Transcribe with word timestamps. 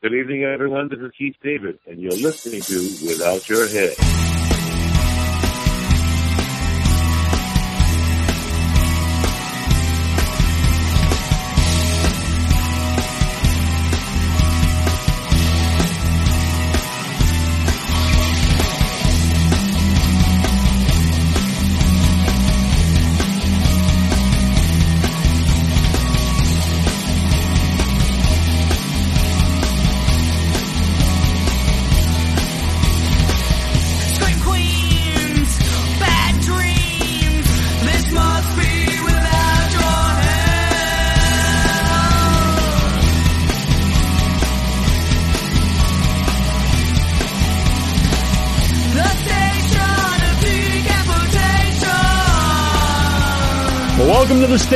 Good 0.00 0.14
evening, 0.14 0.44
everyone. 0.44 0.88
This 0.88 1.00
is 1.00 1.10
Keith 1.18 1.34
David, 1.42 1.80
and 1.84 2.00
you're 2.00 2.12
listening 2.12 2.60
to 2.60 3.04
Without 3.04 3.48
Your 3.48 3.66
Head. 3.66 4.37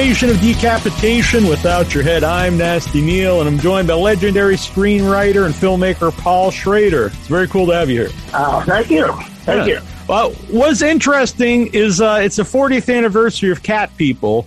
Welcome 0.03 0.17
to 0.17 0.27
the 0.27 0.35
station 0.35 0.51
of 0.53 0.57
decapitation 0.57 1.47
without 1.49 1.95
your 1.95 2.03
head. 2.03 2.25
I'm 2.25 2.59
Nasty 2.59 3.01
Neal, 3.01 3.39
and 3.39 3.49
I'm 3.49 3.57
joined 3.61 3.87
by 3.87 3.95
legendary 3.95 4.57
screenwriter 4.57 5.47
and 5.47 5.55
filmmaker 5.55 6.11
Paul 6.19 6.51
Schrader. 6.51 7.07
It's 7.07 7.29
very 7.29 7.47
cool 7.47 7.67
to 7.69 7.73
have 7.75 7.89
you 7.89 8.07
here. 8.07 8.11
Oh, 8.35 8.65
thank 8.67 8.91
you. 8.91 9.07
Thank 9.45 9.69
Yeah. 9.69 9.75
you. 9.75 9.81
Well, 10.09 10.33
what's 10.51 10.83
interesting 10.83 11.69
is 11.69 12.01
uh, 12.01 12.19
it's 12.21 12.35
the 12.35 12.43
40th 12.43 12.93
anniversary 12.93 13.53
of 13.53 13.63
Cat 13.63 13.97
People, 13.97 14.45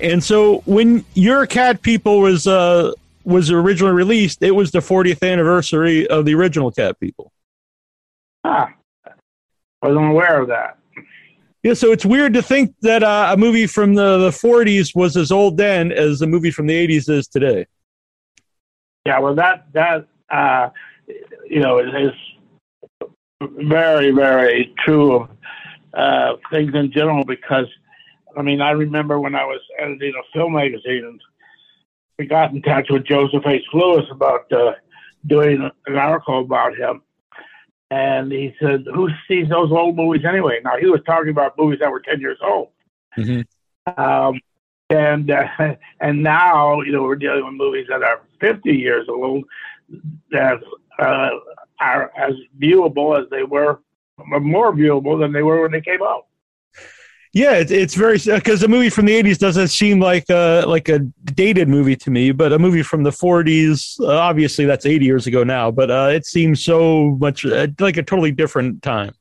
and 0.00 0.22
so 0.24 0.58
when 0.66 1.04
your 1.14 1.46
Cat 1.46 1.82
People 1.82 2.18
was 2.18 2.48
uh, 2.48 2.90
was 3.24 3.52
originally 3.52 3.94
released, 3.94 4.42
it 4.42 4.56
was 4.56 4.72
the 4.72 4.80
40th 4.80 5.22
anniversary 5.22 6.08
of 6.08 6.24
the 6.24 6.34
original 6.34 6.72
Cat 6.72 6.98
People. 6.98 7.30
Ah, 8.42 8.72
I 9.06 9.10
wasn't 9.86 10.10
aware 10.10 10.40
of 10.42 10.48
that. 10.48 10.78
Yeah, 11.66 11.74
so 11.74 11.90
it's 11.90 12.06
weird 12.06 12.32
to 12.34 12.42
think 12.42 12.76
that 12.82 13.02
uh, 13.02 13.30
a 13.32 13.36
movie 13.36 13.66
from 13.66 13.94
the, 13.94 14.18
the 14.18 14.30
40s 14.30 14.94
was 14.94 15.16
as 15.16 15.32
old 15.32 15.56
then 15.56 15.90
as 15.90 16.22
a 16.22 16.26
movie 16.26 16.52
from 16.52 16.68
the 16.68 16.86
80s 16.86 17.10
is 17.10 17.26
today. 17.26 17.66
Yeah, 19.04 19.18
well, 19.18 19.34
that 19.34 19.66
that 19.72 20.06
uh, 20.30 20.68
you 21.44 21.58
know 21.58 21.80
is, 21.80 22.12
very 23.40 24.12
very 24.12 24.72
true 24.84 25.16
of 25.16 25.30
uh, 25.94 26.34
things 26.52 26.72
in 26.72 26.92
general 26.92 27.24
because 27.24 27.66
I 28.36 28.42
mean 28.42 28.60
I 28.60 28.70
remember 28.70 29.18
when 29.18 29.34
I 29.34 29.44
was 29.44 29.60
editing 29.80 30.14
a 30.14 30.22
film 30.32 30.52
magazine 30.52 31.04
and 31.04 31.20
we 32.16 32.26
got 32.26 32.52
in 32.52 32.62
touch 32.62 32.86
with 32.90 33.04
Joseph 33.04 33.42
H. 33.44 33.64
Lewis 33.74 34.04
about 34.12 34.52
uh, 34.52 34.74
doing 35.26 35.68
an 35.88 35.96
article 35.96 36.42
about 36.42 36.76
him. 36.76 37.02
And 37.90 38.32
he 38.32 38.54
said, 38.60 38.84
"Who 38.92 39.08
sees 39.28 39.48
those 39.48 39.70
old 39.70 39.96
movies 39.96 40.24
anyway?" 40.28 40.60
Now 40.64 40.76
he 40.76 40.86
was 40.86 41.00
talking 41.06 41.30
about 41.30 41.56
movies 41.56 41.78
that 41.80 41.90
were 41.90 42.00
ten 42.00 42.20
years 42.20 42.38
old. 42.42 42.70
Mhm. 43.16 43.44
Um, 43.96 44.40
and 44.90 45.30
uh, 45.30 45.46
and 46.00 46.22
now 46.22 46.80
you 46.82 46.92
know 46.92 47.02
we're 47.02 47.16
dealing 47.16 47.44
with 47.44 47.54
movies 47.54 47.86
that 47.88 48.02
are 48.02 48.20
50 48.40 48.72
years 48.72 49.06
old 49.08 49.44
that 50.30 50.58
uh, 50.98 51.30
are 51.80 52.10
as 52.16 52.34
viewable 52.60 53.20
as 53.20 53.28
they 53.30 53.42
were, 53.42 53.80
more 54.18 54.72
viewable 54.72 55.18
than 55.18 55.32
they 55.32 55.42
were 55.42 55.62
when 55.62 55.72
they 55.72 55.80
came 55.80 56.02
out. 56.02 56.26
Yeah, 57.36 57.52
it's, 57.56 57.70
it's 57.70 57.94
very 57.94 58.16
because 58.16 58.62
a 58.62 58.68
movie 58.68 58.88
from 58.88 59.04
the 59.04 59.12
'80s 59.22 59.36
doesn't 59.36 59.68
seem 59.68 60.00
like 60.00 60.24
a 60.30 60.64
like 60.66 60.88
a 60.88 61.00
dated 61.34 61.68
movie 61.68 61.94
to 61.94 62.10
me, 62.10 62.32
but 62.32 62.50
a 62.50 62.58
movie 62.58 62.82
from 62.82 63.02
the 63.02 63.10
'40s, 63.10 64.00
uh, 64.00 64.06
obviously 64.06 64.64
that's 64.64 64.86
80 64.86 65.04
years 65.04 65.26
ago 65.26 65.44
now, 65.44 65.70
but 65.70 65.90
uh, 65.90 66.08
it 66.10 66.24
seems 66.24 66.64
so 66.64 67.10
much 67.20 67.44
uh, 67.44 67.66
like 67.78 67.98
a 67.98 68.02
totally 68.02 68.32
different 68.32 68.80
time. 68.80 69.12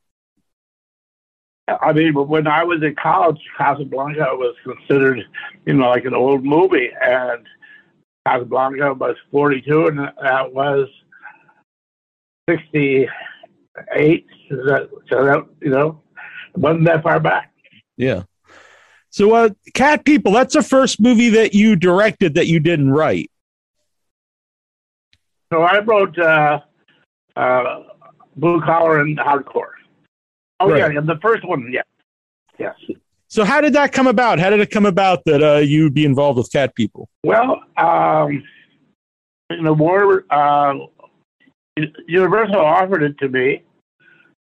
I 1.67 1.91
mean, 1.91 2.13
when 2.13 2.47
I 2.47 2.63
was 2.63 2.81
in 2.83 2.95
college, 2.95 3.41
Casablanca 3.57 4.27
was 4.31 4.55
considered, 4.63 5.19
you 5.65 5.73
know, 5.73 5.89
like 5.89 6.05
an 6.05 6.13
old 6.13 6.45
movie, 6.45 6.91
and 7.01 7.45
Casablanca 8.25 8.93
was 8.93 9.17
42, 9.29 9.87
and 9.87 9.99
that 9.99 10.53
was 10.53 10.87
68. 12.49 14.25
So 14.47 14.55
that, 14.55 14.89
so 15.09 15.25
that 15.25 15.45
you 15.59 15.71
know, 15.71 16.01
wasn't 16.55 16.85
that 16.85 17.03
far 17.03 17.19
back. 17.19 17.51
Yeah. 17.97 18.23
So, 19.09 19.33
uh, 19.33 19.49
Cat 19.73 20.03
People, 20.03 20.33
that's 20.33 20.53
the 20.53 20.61
first 20.63 20.99
movie 20.99 21.29
that 21.29 21.53
you 21.53 21.75
directed 21.75 22.33
that 22.35 22.47
you 22.47 22.59
didn't 22.59 22.91
write. 22.91 23.31
So 25.53 25.61
I 25.61 25.79
wrote 25.79 26.17
uh, 26.19 26.59
uh, 27.37 27.83
Blue 28.35 28.59
Collar 28.61 28.99
and 29.01 29.17
Hardcore. 29.17 29.69
Oh 30.59 30.69
Right. 30.69 30.93
yeah, 30.93 31.01
the 31.01 31.19
first 31.21 31.45
one, 31.45 31.69
yeah, 31.71 31.81
yes. 32.59 32.75
So, 33.27 33.43
how 33.43 33.59
did 33.61 33.73
that 33.73 33.91
come 33.91 34.07
about? 34.07 34.39
How 34.39 34.49
did 34.49 34.59
it 34.61 34.71
come 34.71 34.85
about 34.85 35.23
that 35.25 35.43
uh, 35.43 35.57
you'd 35.57 35.93
be 35.93 36.05
involved 36.05 36.37
with 36.37 36.51
Cat 36.51 36.73
People? 36.75 37.09
Well, 37.23 37.61
um, 37.77 38.43
you 39.49 39.61
know, 39.61 39.75
more 39.75 40.25
uh, 40.29 40.75
Universal 42.07 42.55
offered 42.59 43.03
it 43.03 43.17
to 43.19 43.27
me, 43.27 43.63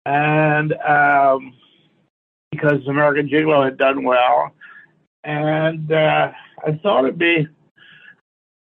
and 0.05 0.73
um, 0.73 1.53
because 2.53 2.87
American 2.87 3.27
Gigolo 3.27 3.63
had 3.65 3.77
done 3.77 4.03
well, 4.03 4.51
and 5.23 5.91
uh, 5.91 6.31
I 6.65 6.71
thought 6.81 7.05
it'd 7.05 7.17
be 7.17 7.47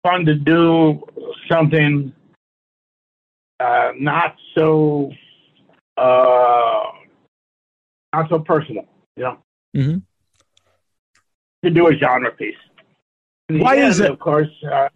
fun 0.04 0.26
to 0.26 0.36
do 0.36 1.04
something 1.52 2.14
uh, 3.60 3.92
not 3.98 4.36
so 4.58 5.12
uh, 5.98 6.84
not 8.14 8.30
so 8.30 8.40
personal, 8.40 8.86
you 9.16 9.24
know, 9.24 9.38
Mhm. 9.76 10.02
to 11.64 11.70
do 11.70 11.88
a 11.88 11.96
genre 11.96 12.32
piece. 12.32 12.56
Why 13.50 13.76
is 13.76 14.00
it- 14.00 14.12
Of 14.12 14.20
course, 14.20 14.50
uh, 14.64 14.90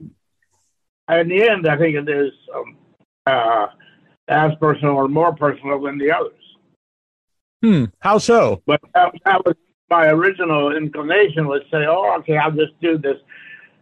in 1.09 1.27
the 1.29 1.49
end, 1.49 1.67
I 1.67 1.77
think 1.77 1.95
it 1.95 2.09
is 2.09 2.31
um, 2.53 2.77
uh, 3.27 3.67
as 4.27 4.51
personal 4.59 4.95
or 4.95 5.07
more 5.07 5.33
personal 5.35 5.81
than 5.81 5.97
the 5.97 6.11
others. 6.11 6.33
Hmm. 7.61 7.85
How 7.99 8.17
so? 8.17 8.61
But 8.65 8.81
that, 8.93 9.13
that 9.25 9.45
was 9.45 9.55
my 9.89 10.07
original 10.07 10.75
inclination 10.75 11.47
was 11.47 11.61
to 11.63 11.69
say, 11.69 11.85
oh, 11.87 12.15
okay, 12.19 12.37
I'll 12.37 12.51
just 12.51 12.79
do 12.81 12.97
this 12.97 13.17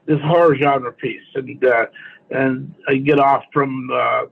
this 0.06 0.20
horror 0.22 0.56
genre 0.56 0.94
piece 0.94 1.22
and 1.36 1.64
uh, 1.64 1.86
and 2.32 2.74
uh, 2.88 2.94
get 3.04 3.20
off 3.20 3.44
from 3.54 3.90
uh, 3.92 4.24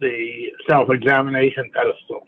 the 0.00 0.48
self 0.68 0.90
examination 0.90 1.70
pedestal. 1.74 2.26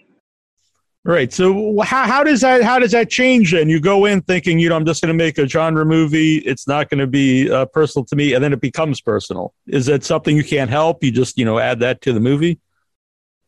Right. 1.05 1.32
So 1.32 1.81
how, 1.82 2.05
how 2.05 2.25
does 2.25 2.41
that 2.41 2.65
how 2.65 2.81
does 2.81 2.91
that 2.91 3.09
change 3.09 3.53
then? 3.53 3.69
You 3.69 3.81
go 3.81 4.06
in 4.06 4.22
thinking, 4.22 4.59
you 4.59 4.69
know, 4.69 4.75
I'm 4.75 4.84
just 4.84 5.03
going 5.03 5.16
to 5.16 5.25
make 5.25 5.38
a 5.38 5.47
genre 5.47 5.84
movie. 5.84 6.38
It's 6.38 6.66
not 6.66 6.91
going 6.91 6.99
to 6.99 7.06
be 7.06 7.49
uh, 7.49 7.66
personal 7.66 8.05
to 8.06 8.16
me, 8.16 8.34
and 8.34 8.43
then 8.43 8.53
it 8.53 8.60
becomes 8.60 9.00
personal. 9.00 9.55
Is 9.69 9.87
that 9.87 10.03
something 10.03 10.37
you 10.37 10.43
can't 10.43 10.69
help? 10.69 11.05
You 11.05 11.12
just 11.12 11.38
you 11.38 11.44
know 11.44 11.60
add 11.60 11.78
that 11.81 12.00
to 12.03 12.12
the 12.12 12.19
movie. 12.19 12.59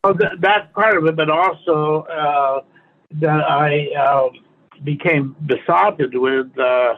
That, 0.03 0.37
that's 0.39 0.71
part 0.73 0.97
of 0.97 1.05
it, 1.05 1.17
but 1.17 1.29
also 1.29 2.03
uh, 2.03 2.61
that 3.11 3.41
I 3.41 3.87
uh, 3.97 4.29
became 4.83 5.35
besotted 5.45 6.15
with 6.15 6.47
uh, 6.57 6.95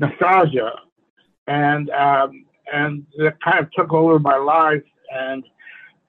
Nastassja, 0.00 0.70
and 1.46 1.90
um, 1.90 2.44
and 2.72 3.06
it 3.14 3.36
kind 3.44 3.60
of 3.60 3.70
took 3.72 3.92
over 3.92 4.18
my 4.18 4.36
life, 4.36 4.82
and 5.12 5.44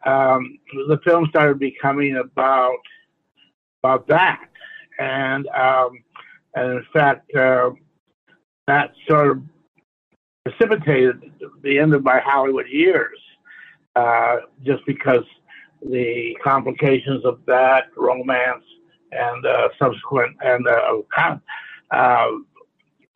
um, 0.06 0.60
the 0.88 1.00
film 1.04 1.28
started 1.30 1.60
becoming 1.60 2.18
about 2.18 2.78
about 3.84 4.08
that, 4.08 4.42
and 5.00 5.48
um, 5.48 6.04
and 6.56 6.72
in 6.74 6.86
fact, 6.94 7.34
uh, 7.36 7.72
that 8.68 8.92
sort 9.08 9.32
of 9.32 9.44
precipitated 10.46 11.32
the 11.62 11.78
end 11.78 11.94
of 11.94 12.04
my 12.04 12.20
Hollywood 12.20 12.68
years, 12.70 13.20
uh, 13.96 14.38
just 14.64 14.86
because 14.86 15.24
the 15.82 16.36
complications 16.44 17.24
of 17.26 17.40
that 17.46 17.86
romance 17.96 18.64
and 19.12 19.46
uh, 19.46 19.70
subsequent 19.80 20.36
and 20.42 20.68
uh, 20.68 21.36
uh, 21.92 22.28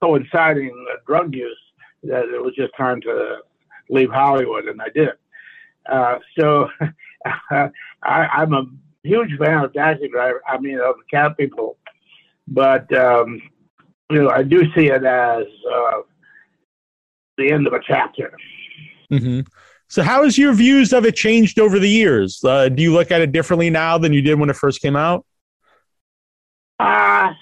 coinciding 0.01 0.85
drug 1.05 1.33
use 1.33 1.57
that 2.03 2.25
it 2.25 2.41
was 2.43 2.53
just 2.55 2.75
time 2.75 3.01
to 3.01 3.37
leave 3.89 4.09
Hollywood, 4.09 4.65
and 4.65 4.81
I 4.81 4.89
did. 4.89 5.09
Uh, 5.89 6.17
so 6.39 6.67
I, 7.51 7.69
I'm 8.03 8.53
a 8.53 8.65
huge 9.03 9.37
fan 9.37 9.63
of 9.63 9.73
Taxi 9.73 10.07
Driver. 10.07 10.41
I 10.47 10.57
mean, 10.57 10.79
of 10.79 10.95
the 10.97 11.03
Cat 11.11 11.37
People, 11.37 11.77
but 12.47 12.91
um, 12.97 13.41
you 14.09 14.23
know, 14.23 14.29
I 14.29 14.43
do 14.43 14.63
see 14.73 14.87
it 14.87 15.03
as 15.03 15.45
uh, 15.73 16.01
the 17.37 17.51
end 17.51 17.67
of 17.67 17.73
a 17.73 17.79
chapter. 17.85 18.31
hmm 19.09 19.41
So, 19.87 20.03
how 20.03 20.23
has 20.23 20.37
your 20.37 20.53
views 20.53 20.93
of 20.93 21.05
it 21.05 21.15
changed 21.15 21.59
over 21.59 21.79
the 21.79 21.89
years? 21.89 22.43
Uh, 22.43 22.69
do 22.69 22.81
you 22.81 22.93
look 22.93 23.11
at 23.11 23.21
it 23.21 23.31
differently 23.31 23.69
now 23.69 23.97
than 23.97 24.13
you 24.13 24.21
did 24.21 24.39
when 24.39 24.49
it 24.49 24.55
first 24.55 24.81
came 24.81 24.95
out? 24.95 25.25
Uh, 26.81 27.33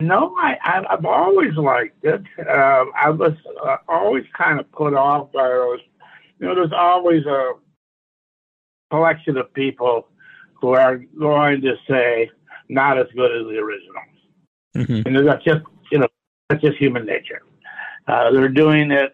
no, 0.00 0.34
I, 0.38 0.58
I, 0.62 0.84
I've 0.90 1.04
always 1.06 1.54
liked 1.54 2.04
it. 2.04 2.22
Uh, 2.38 2.84
I 2.94 3.10
was 3.10 3.32
uh, 3.64 3.76
always 3.88 4.24
kind 4.36 4.60
of 4.60 4.70
put 4.72 4.94
off 4.94 5.32
by 5.32 5.48
those. 5.48 5.80
You 6.38 6.48
know, 6.48 6.54
there's 6.54 6.72
always 6.72 7.24
a 7.24 7.52
collection 8.90 9.38
of 9.38 9.52
people 9.54 10.08
who 10.60 10.74
are 10.74 10.98
going 11.18 11.62
to 11.62 11.76
say 11.88 12.30
not 12.68 12.98
as 12.98 13.06
good 13.14 13.32
as 13.32 13.46
the 13.46 13.58
original. 13.58 14.02
Mm-hmm. 14.76 15.02
And 15.06 15.26
that's 15.26 15.44
just, 15.44 15.62
you 15.90 15.98
know, 15.98 16.08
that's 16.50 16.62
just 16.62 16.76
human 16.76 17.06
nature. 17.06 17.40
Uh, 18.06 18.30
they're 18.32 18.48
doing 18.48 18.90
it 18.90 19.12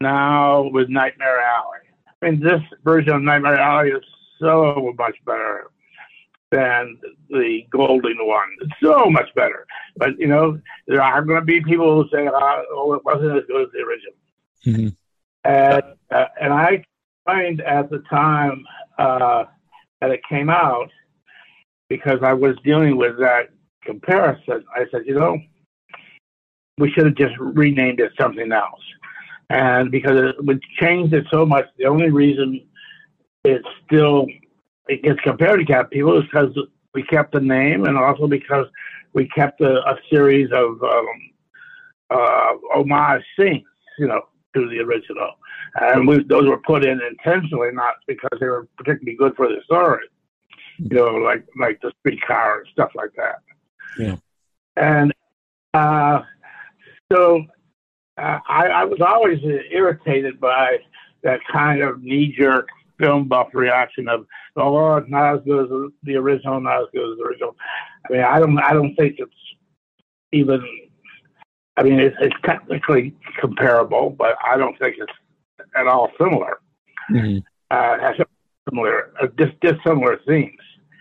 now 0.00 0.62
with 0.62 0.88
Nightmare 0.88 1.40
Alley. 1.40 1.78
I 2.22 2.30
mean, 2.30 2.40
this 2.40 2.62
version 2.82 3.12
of 3.12 3.22
Nightmare 3.22 3.60
Alley 3.60 3.90
is 3.90 4.02
so 4.40 4.94
much 4.96 5.16
better 5.26 5.70
than 6.50 6.98
the 7.30 7.66
Goulding 7.70 8.26
one. 8.26 8.48
So 8.82 9.10
much 9.10 9.34
better. 9.34 9.66
But, 9.96 10.18
you 10.18 10.26
know, 10.26 10.60
there 10.86 11.02
are 11.02 11.22
going 11.22 11.40
to 11.40 11.44
be 11.44 11.60
people 11.62 12.02
who 12.02 12.08
say, 12.10 12.26
uh, 12.26 12.62
oh, 12.70 12.94
it 12.94 13.04
wasn't 13.04 13.36
as 13.36 13.44
good 13.46 13.62
as 13.62 13.68
the 13.72 13.80
original. 13.80 14.14
Mm-hmm. 14.66 14.88
And, 15.44 15.82
uh, 16.10 16.26
and 16.40 16.52
I 16.52 16.84
find 17.24 17.60
at 17.62 17.90
the 17.90 17.98
time 18.10 18.64
uh, 18.98 19.44
that 20.00 20.10
it 20.10 20.20
came 20.28 20.50
out, 20.50 20.90
because 21.88 22.20
I 22.22 22.32
was 22.32 22.56
dealing 22.64 22.96
with 22.96 23.18
that 23.18 23.50
comparison, 23.82 24.64
I 24.74 24.84
said, 24.90 25.02
you 25.06 25.14
know, 25.14 25.38
we 26.78 26.90
should 26.90 27.04
have 27.04 27.14
just 27.14 27.34
renamed 27.38 28.00
it 28.00 28.12
something 28.18 28.50
else. 28.52 28.80
And 29.50 29.90
because 29.90 30.18
it, 30.18 30.44
would 30.44 30.62
change 30.80 31.12
it 31.12 31.26
so 31.30 31.44
much, 31.44 31.66
the 31.78 31.84
only 31.84 32.10
reason 32.10 32.66
it's 33.44 33.66
still 33.84 34.26
it 34.88 35.02
gets 35.02 35.20
compared 35.20 35.60
to 35.60 35.64
Cat 35.64 35.90
People 35.90 36.18
is 36.18 36.24
because 36.24 36.56
we 36.92 37.02
kept 37.02 37.32
the 37.32 37.40
name, 37.40 37.84
and 37.84 37.96
also 37.96 38.26
because 38.26 38.66
we 39.12 39.28
kept 39.28 39.60
a, 39.60 39.78
a 39.88 39.98
series 40.10 40.50
of 40.52 40.82
um, 40.82 41.06
uh, 42.10 42.52
homage 42.74 43.24
scenes, 43.38 43.64
you 43.98 44.06
know, 44.06 44.22
to 44.54 44.68
the 44.68 44.80
original, 44.80 45.32
and 45.80 46.06
we, 46.06 46.22
those 46.24 46.46
were 46.46 46.58
put 46.58 46.84
in 46.84 47.00
intentionally, 47.02 47.70
not 47.72 47.94
because 48.06 48.38
they 48.40 48.46
were 48.46 48.68
particularly 48.76 49.16
good 49.16 49.34
for 49.36 49.48
the 49.48 49.60
story, 49.64 50.04
you 50.78 50.96
know, 50.96 51.14
like 51.14 51.44
like 51.58 51.80
the 51.80 51.92
streetcar 52.00 52.60
and 52.60 52.68
stuff 52.72 52.90
like 52.94 53.12
that. 53.16 53.36
Yeah. 53.98 54.16
And 54.76 55.12
uh, 55.72 56.22
so 57.12 57.44
uh, 58.18 58.38
I, 58.48 58.66
I 58.68 58.84
was 58.84 59.00
always 59.00 59.40
irritated 59.70 60.40
by 60.40 60.78
that 61.22 61.40
kind 61.50 61.82
of 61.82 62.02
knee 62.02 62.34
jerk 62.38 62.68
film 62.98 63.28
buff 63.28 63.48
reaction 63.54 64.08
of, 64.08 64.26
oh, 64.56 64.96
it's 64.96 65.10
not 65.10 65.36
as 65.36 65.40
good 65.44 65.64
as 65.64 65.92
the 66.02 66.16
original, 66.16 66.60
not 66.60 66.82
as 66.82 66.88
good 66.92 67.12
as 67.12 67.18
the 67.18 67.24
original. 67.24 67.56
I 68.08 68.12
mean, 68.12 68.22
I 68.22 68.38
don't, 68.38 68.58
I 68.58 68.72
don't 68.72 68.94
think 68.96 69.16
it's 69.18 69.32
even. 70.32 70.62
I 71.76 71.82
mean, 71.82 71.98
it's, 71.98 72.16
it's 72.20 72.36
technically 72.44 73.16
comparable, 73.40 74.10
but 74.10 74.36
I 74.46 74.56
don't 74.56 74.78
think 74.78 74.96
it's 74.98 75.12
at 75.76 75.88
all 75.88 76.12
similar. 76.18 76.60
Mm-hmm. 77.10 77.38
Uh, 77.70 77.98
has 77.98 78.14
similar, 78.68 79.12
uh, 79.20 79.26
dis- 79.36 79.54
dissimilar 79.60 80.20
themes. 80.26 80.60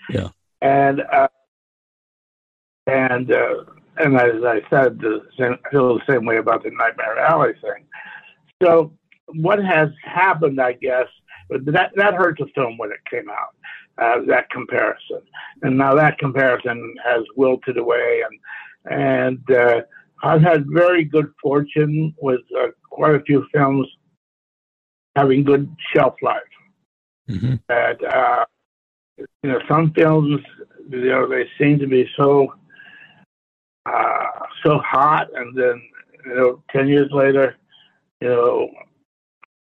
Yeah. 0.10 0.30
And 0.62 1.02
uh, 1.02 1.28
and 2.88 3.32
uh, 3.32 3.66
and 3.98 4.16
as 4.16 4.44
I 4.44 4.62
said, 4.70 5.00
the 5.00 5.22
same, 5.38 5.58
I 5.66 5.70
feel 5.70 5.96
the 5.96 6.12
same 6.12 6.26
way 6.26 6.38
about 6.38 6.64
the 6.64 6.72
Nightmare 6.72 7.20
Alley 7.20 7.54
thing. 7.62 7.86
So 8.62 8.94
what 9.28 9.64
has 9.64 9.90
happened, 10.04 10.60
I 10.60 10.74
guess, 10.74 11.08
that 11.50 11.92
that 11.96 12.14
hurt 12.14 12.38
the 12.40 12.48
film 12.56 12.78
when 12.78 12.92
it 12.92 13.00
came 13.10 13.30
out. 13.30 13.56
Uh, 14.00 14.26
that 14.26 14.50
comparison, 14.50 15.22
and 15.62 15.78
now 15.78 15.94
that 15.94 16.18
comparison 16.18 16.96
has 17.06 17.22
wilted 17.36 17.78
away, 17.78 18.24
and 18.26 19.40
and 19.40 19.52
uh, 19.52 19.82
I've 20.24 20.42
had 20.42 20.66
very 20.68 21.04
good 21.04 21.32
fortune 21.42 22.16
with 22.20 22.42
uh, 22.60 22.70
quite 22.90 23.14
a 23.14 23.22
few 23.22 23.46
films 23.54 23.88
having 25.16 25.44
good 25.44 25.70
shelf 25.94 26.16
life. 26.22 26.42
Mm-hmm. 27.30 27.56
That 27.68 28.04
uh, 28.04 28.46
you 29.18 29.28
know, 29.44 29.60
some 29.70 29.94
films, 29.94 30.42
you 30.90 31.10
know, 31.10 31.28
they 31.28 31.48
seem 31.58 31.80
to 31.80 31.88
be 31.88 32.10
so 32.18 32.54
uh, 33.86 34.26
so 34.66 34.80
hot, 34.80 35.28
and 35.36 35.58
then 35.58 35.82
you 36.26 36.36
know, 36.36 36.64
ten 36.72 36.88
years 36.88 37.12
later, 37.12 37.56
you 38.22 38.30
know, 38.30 38.70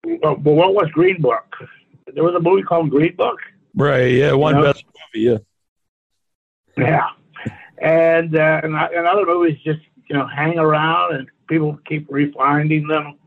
well, 0.03 0.35
well, 0.43 0.55
what 0.55 0.73
was 0.73 0.89
Green 0.91 1.21
Book? 1.21 1.55
There 2.13 2.23
was 2.23 2.35
a 2.35 2.39
movie 2.39 2.63
called 2.63 2.89
Green 2.89 3.15
Book. 3.15 3.39
Right. 3.75 4.11
Yeah. 4.11 4.33
One 4.33 4.55
You 4.55 4.61
know? 4.61 4.73
best 4.73 4.85
movie. 5.13 5.25
Yeah. 5.25 5.37
Yeah, 6.77 7.09
and 7.79 8.35
uh, 8.35 8.61
and, 8.63 8.75
other 8.75 9.25
movies 9.25 9.59
just 9.63 9.81
you 10.09 10.15
know 10.15 10.27
hang 10.27 10.57
around, 10.57 11.15
and 11.15 11.27
people 11.47 11.77
keep 11.85 12.09
refinding 12.09 12.87
them, 12.87 13.19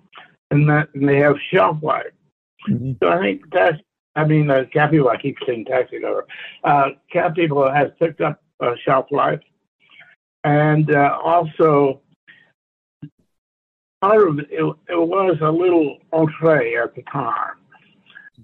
and 0.50 0.68
that 0.68 0.88
and 0.94 1.08
they 1.08 1.18
have 1.18 1.36
shelf 1.52 1.78
life. 1.82 2.12
Mm-hmm. 2.68 2.92
So 3.00 3.08
I 3.08 3.20
think 3.20 3.42
that's. 3.52 3.78
I 4.16 4.24
mean, 4.24 4.50
uh, 4.50 4.64
Cat 4.72 4.90
People. 4.90 5.10
I 5.10 5.16
keep 5.16 5.36
saying 5.46 5.66
Taxi 5.66 6.00
Driver. 6.00 6.26
Uh, 6.64 6.90
Cat 7.12 7.34
People 7.36 7.70
has 7.70 7.90
picked 7.98 8.20
up 8.20 8.42
uh, 8.60 8.74
shelf 8.84 9.06
life, 9.10 9.40
and 10.42 10.90
uh, 10.90 11.18
also 11.22 12.00
of 14.02 14.38
it, 14.38 14.46
it, 14.50 14.64
it 14.88 14.94
was 14.94 15.38
a 15.40 15.50
little 15.50 15.98
outre 16.12 16.82
at 16.82 16.94
the 16.94 17.02
time. 17.02 17.54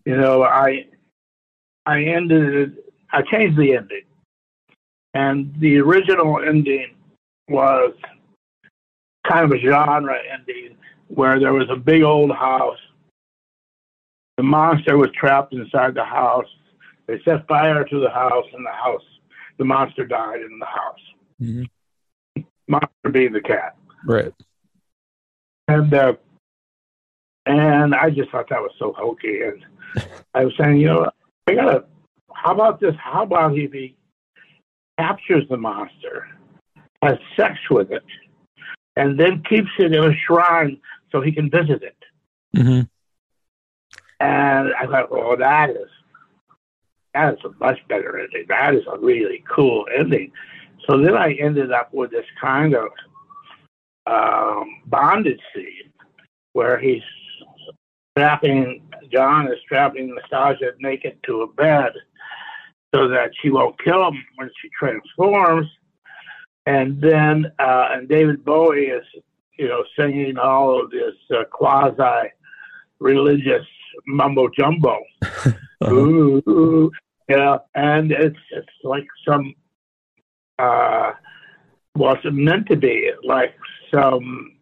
You 0.04 0.16
know, 0.16 0.42
I 0.42 0.86
I 1.86 2.02
ended 2.04 2.54
it. 2.54 2.92
I 3.12 3.22
changed 3.22 3.58
the 3.58 3.76
ending, 3.76 4.04
and 5.14 5.54
the 5.58 5.78
original 5.78 6.40
ending 6.42 6.94
was 7.48 7.94
kind 9.28 9.44
of 9.44 9.52
a 9.52 9.60
genre 9.60 10.18
ending 10.32 10.76
where 11.08 11.38
there 11.38 11.52
was 11.52 11.68
a 11.70 11.76
big 11.76 12.02
old 12.02 12.30
house. 12.32 12.78
The 14.38 14.42
monster 14.42 14.96
was 14.96 15.10
trapped 15.12 15.52
inside 15.52 15.94
the 15.94 16.04
house. 16.04 16.46
They 17.06 17.20
set 17.24 17.46
fire 17.46 17.84
to 17.84 18.00
the 18.00 18.08
house, 18.08 18.46
and 18.54 18.64
the 18.64 18.72
house, 18.72 19.02
the 19.58 19.64
monster 19.64 20.06
died 20.06 20.40
in 20.40 20.58
the 20.58 20.66
house. 20.66 21.00
Mhm. 21.40 21.68
Monster 22.68 23.10
being 23.10 23.32
the 23.32 23.40
cat, 23.40 23.76
Right. 24.06 24.32
And 25.72 25.94
uh, 25.94 26.14
and 27.46 27.94
I 27.94 28.10
just 28.10 28.30
thought 28.30 28.48
that 28.50 28.60
was 28.60 28.72
so 28.78 28.92
hokey. 28.96 29.42
And 29.42 29.64
I 30.34 30.44
was 30.44 30.54
saying, 30.58 30.78
you 30.78 30.86
know, 30.86 31.10
I 31.46 31.54
gotta. 31.54 31.84
How 32.34 32.52
about 32.52 32.80
this? 32.80 32.94
How 32.98 33.22
about 33.22 33.56
if 33.56 33.72
he 33.72 33.96
captures 34.98 35.44
the 35.48 35.56
monster, 35.56 36.28
has 37.02 37.18
sex 37.36 37.58
with 37.70 37.90
it, 37.92 38.04
and 38.96 39.18
then 39.18 39.42
keeps 39.48 39.70
it 39.78 39.92
in 39.92 40.04
a 40.04 40.14
shrine 40.26 40.80
so 41.10 41.20
he 41.20 41.32
can 41.32 41.50
visit 41.50 41.82
it? 41.82 41.96
Mm-hmm. 42.56 42.82
And 44.20 44.72
I 44.74 44.86
thought, 44.86 45.10
well, 45.10 45.36
that 45.36 45.70
is 45.70 45.88
that 47.14 47.34
is 47.34 47.40
a 47.44 47.50
much 47.64 47.78
better 47.88 48.18
ending. 48.18 48.46
That 48.48 48.74
is 48.74 48.84
a 48.90 48.98
really 48.98 49.44
cool 49.48 49.86
ending. 49.94 50.32
So 50.86 50.98
then 50.98 51.14
I 51.16 51.34
ended 51.34 51.70
up 51.70 51.92
with 51.92 52.10
this 52.10 52.26
kind 52.40 52.74
of 52.74 52.88
um, 54.06 54.82
bondage 54.86 55.40
scene 55.54 55.92
where 56.52 56.78
he's 56.78 57.02
strapping 58.12 58.82
John 59.12 59.46
is 59.48 59.58
strapping 59.64 60.14
Nastassja 60.14 60.72
naked 60.80 61.18
to 61.26 61.42
a 61.42 61.52
bed 61.52 61.92
so 62.94 63.08
that 63.08 63.30
she 63.40 63.50
won't 63.50 63.82
kill 63.82 64.08
him 64.08 64.22
when 64.36 64.50
she 64.60 64.68
transforms. 64.78 65.66
And 66.66 67.00
then 67.00 67.46
uh, 67.58 67.88
and 67.92 68.08
David 68.08 68.44
Bowie 68.44 68.86
is 68.86 69.04
you 69.58 69.68
know 69.68 69.84
singing 69.98 70.38
all 70.38 70.80
of 70.82 70.90
this 70.90 71.14
uh, 71.34 71.44
quasi 71.50 72.30
religious 73.00 73.66
mumbo 74.06 74.48
jumbo. 74.56 75.00
Uh-huh. 75.22 75.52
Ooh, 75.90 76.40
ooh, 76.48 76.92
yeah, 77.28 77.58
and 77.74 78.12
it's 78.12 78.38
it's 78.52 78.68
like 78.84 79.06
some 79.26 79.52
uh 80.60 81.12
well 81.96 82.14
it's 82.14 82.24
meant 82.30 82.68
to 82.68 82.76
be 82.76 83.10
like 83.24 83.54
some 83.92 84.56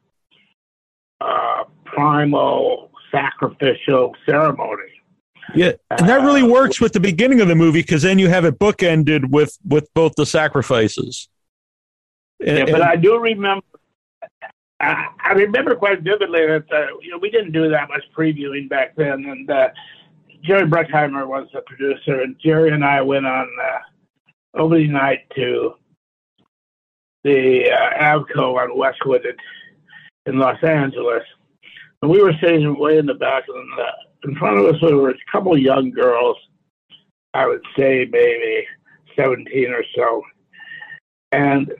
uh 1.20 1.64
primal 1.84 2.90
sacrificial 3.10 4.14
ceremony. 4.26 4.82
Yeah, 5.54 5.72
and 5.90 6.08
that 6.08 6.22
really 6.22 6.44
works 6.44 6.80
with 6.80 6.92
the 6.92 7.00
beginning 7.00 7.40
of 7.40 7.48
the 7.48 7.56
movie 7.56 7.80
because 7.82 8.02
then 8.02 8.18
you 8.18 8.28
have 8.28 8.44
it 8.44 8.58
bookended 8.58 9.30
with 9.30 9.58
with 9.64 9.92
both 9.94 10.12
the 10.16 10.26
sacrifices. 10.26 11.28
And- 12.44 12.58
Yeah, 12.58 12.64
but 12.72 12.82
I 12.82 12.96
do 12.96 13.18
remember. 13.18 13.64
I, 14.80 15.08
I 15.22 15.32
remember 15.32 15.74
quite 15.74 16.00
vividly 16.00 16.46
that 16.46 16.64
uh, 16.72 16.86
you 17.02 17.10
know 17.10 17.18
we 17.18 17.30
didn't 17.30 17.52
do 17.52 17.68
that 17.68 17.88
much 17.88 18.02
previewing 18.16 18.68
back 18.68 18.94
then, 18.96 19.24
and 19.26 19.50
uh, 19.50 19.68
Jerry 20.42 20.66
Bruckheimer 20.66 21.26
was 21.26 21.48
the 21.52 21.60
producer, 21.62 22.22
and 22.22 22.36
Jerry 22.42 22.70
and 22.72 22.84
I 22.84 23.02
went 23.02 23.26
on 23.26 23.46
uh, 23.62 24.58
opening 24.62 24.92
night 24.92 25.20
to 25.34 25.74
the 27.24 27.70
uh, 27.70 28.02
Avco 28.02 28.56
on 28.56 28.76
Westwood 28.76 29.24
in, 29.24 29.36
in 30.26 30.38
Los 30.38 30.62
Angeles, 30.62 31.24
And 32.02 32.10
we 32.10 32.22
were 32.22 32.32
sitting 32.42 32.78
way 32.78 32.98
in 32.98 33.06
the 33.06 33.14
back, 33.14 33.44
and 33.48 33.80
uh, 33.80 33.92
in 34.24 34.36
front 34.36 34.58
of 34.58 34.74
us 34.74 34.80
were 34.82 35.10
a 35.10 35.14
couple 35.30 35.52
of 35.52 35.60
young 35.60 35.90
girls. 35.90 36.36
I 37.32 37.46
would 37.46 37.62
say 37.78 38.08
maybe 38.10 38.66
seventeen 39.14 39.70
or 39.70 39.84
so, 39.94 40.22
and 41.30 41.72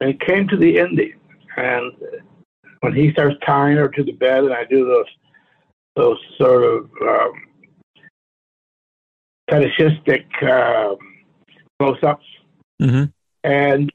it 0.00 0.20
came 0.20 0.48
to 0.48 0.56
the 0.56 0.78
ending, 0.78 1.14
and 1.56 1.92
when 2.80 2.94
he 2.94 3.12
starts 3.12 3.36
tying 3.44 3.76
her 3.76 3.88
to 3.88 4.02
the 4.02 4.12
bed, 4.12 4.44
and 4.44 4.54
I 4.54 4.64
do 4.64 4.86
those 4.86 5.06
those 5.94 6.18
sort 6.38 6.64
of 6.64 6.90
um, 7.02 7.32
fetishistic 9.50 10.24
um, 10.42 10.96
close-ups, 11.78 12.24
hmm 12.80 13.04
and 13.44 13.92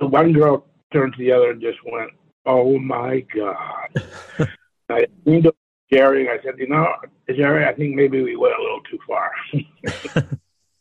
the 0.00 0.06
one 0.06 0.32
girl 0.32 0.66
turned 0.92 1.14
to 1.14 1.18
the 1.18 1.32
other 1.32 1.50
and 1.50 1.60
just 1.60 1.78
went, 1.90 2.10
"Oh 2.46 2.78
my 2.78 3.24
god!" 3.34 4.08
I 4.88 5.06
leaned 5.24 5.46
over 5.46 5.56
to 5.90 5.96
Jerry 5.96 6.26
and 6.26 6.30
I 6.30 6.42
said, 6.42 6.58
"You 6.58 6.68
know, 6.68 6.88
Jerry, 7.28 7.66
I 7.66 7.72
think 7.74 7.94
maybe 7.94 8.22
we 8.22 8.36
went 8.36 8.54
a 8.58 8.62
little 8.62 8.80
too 8.90 8.98
far." 9.06 9.30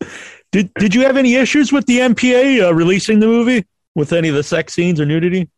Did 0.52 0.74
Did 0.76 0.94
you 0.96 1.02
have 1.02 1.18
any 1.18 1.36
issues 1.36 1.72
with 1.72 1.86
the 1.86 2.00
MPA 2.00 2.68
uh, 2.68 2.74
releasing 2.74 3.20
the 3.20 3.28
movie 3.28 3.66
with 3.96 4.12
any 4.14 4.30
of 4.30 4.36
the 4.36 4.44
sex 4.44 4.74
scenes 4.74 5.00
or 5.00 5.06
nudity? 5.06 5.50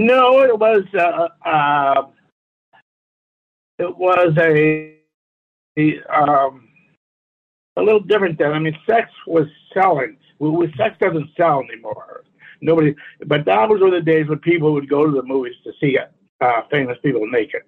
no, 0.00 0.40
it 0.42 0.58
was 0.58 0.82
uh, 0.94 1.28
uh, 1.46 2.02
it 3.78 3.96
was 3.96 4.34
a, 4.38 4.96
a 5.78 6.00
um, 6.12 6.68
a 7.76 7.82
little 7.82 8.00
different 8.00 8.38
then. 8.38 8.52
I 8.52 8.58
mean, 8.58 8.76
sex 8.88 9.10
was 9.26 9.46
selling. 9.74 10.16
Well, 10.40 10.52
well, 10.52 10.68
sex 10.76 10.96
doesn't 11.00 11.30
sell 11.36 11.62
anymore. 11.70 12.24
Nobody, 12.60 12.94
but 13.26 13.44
that 13.44 13.68
was 13.68 13.80
were 13.80 13.90
the 13.90 14.00
days 14.00 14.28
when 14.28 14.38
people 14.40 14.72
would 14.74 14.88
go 14.88 15.06
to 15.06 15.12
the 15.12 15.22
movies 15.22 15.54
to 15.64 15.72
see 15.80 15.96
uh, 16.40 16.62
famous 16.70 16.98
people 17.02 17.26
naked. 17.30 17.62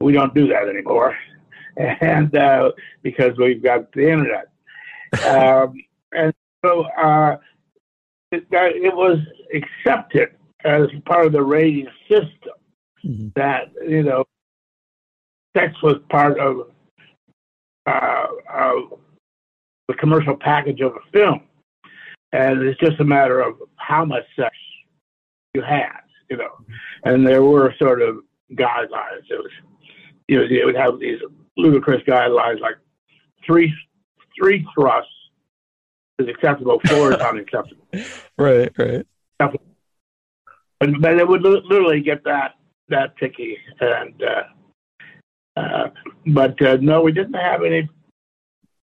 We 0.00 0.12
don't 0.12 0.34
do 0.34 0.48
that 0.48 0.68
anymore, 0.68 1.16
and 1.76 2.34
uh, 2.36 2.72
because 3.02 3.36
we've 3.38 3.62
got 3.62 3.92
the 3.92 4.10
internet, 4.10 4.48
um, 5.26 5.74
and 6.12 6.34
so 6.64 6.82
uh, 6.98 7.36
it, 8.32 8.46
it 8.50 8.94
was 8.94 9.18
accepted 9.54 10.30
as 10.64 10.86
part 11.06 11.26
of 11.26 11.32
the 11.32 11.42
rating 11.42 11.88
system 12.08 12.52
Mhm. 13.04 13.32
that 13.34 13.70
you 13.86 14.02
know 14.02 14.24
sex 15.56 15.80
was 15.82 15.96
part 16.10 16.38
of 16.38 16.70
uh, 17.86 18.26
of 18.52 18.98
the 19.86 19.94
commercial 19.94 20.36
package 20.36 20.80
of 20.80 20.92
a 20.96 21.10
film, 21.12 21.40
and 22.32 22.62
it's 22.62 22.80
just 22.80 23.00
a 23.00 23.04
matter 23.04 23.40
of 23.40 23.54
how 23.76 24.04
much 24.04 24.24
sex 24.36 24.54
you 25.54 25.62
had, 25.62 26.00
you 26.30 26.36
know. 26.36 26.64
And 27.04 27.26
there 27.26 27.42
were 27.42 27.74
sort 27.78 28.02
of 28.02 28.18
guidelines. 28.52 29.24
It 29.30 29.38
was, 29.38 29.50
you 30.28 30.38
know, 30.38 30.46
it 30.48 30.64
would 30.64 30.76
have 30.76 30.98
these 30.98 31.20
ludicrous 31.56 32.02
guidelines 32.06 32.60
like 32.60 32.76
three 33.46 33.72
three 34.38 34.66
thrusts 34.74 35.10
is 36.18 36.28
acceptable, 36.28 36.80
four 36.86 37.12
is 37.12 37.20
unacceptable. 37.20 37.84
Right, 38.36 38.70
right. 38.78 39.04
But, 39.38 39.56
but 41.00 41.18
it 41.18 41.26
would 41.26 41.42
literally 41.42 42.00
get 42.00 42.22
that 42.24 42.52
that 42.88 43.16
picky, 43.16 43.56
and 43.80 44.22
uh, 44.22 45.60
uh, 45.60 45.90
but 46.26 46.60
uh, 46.62 46.76
no, 46.80 47.02
we 47.02 47.10
didn't 47.10 47.34
have 47.34 47.64
any 47.64 47.88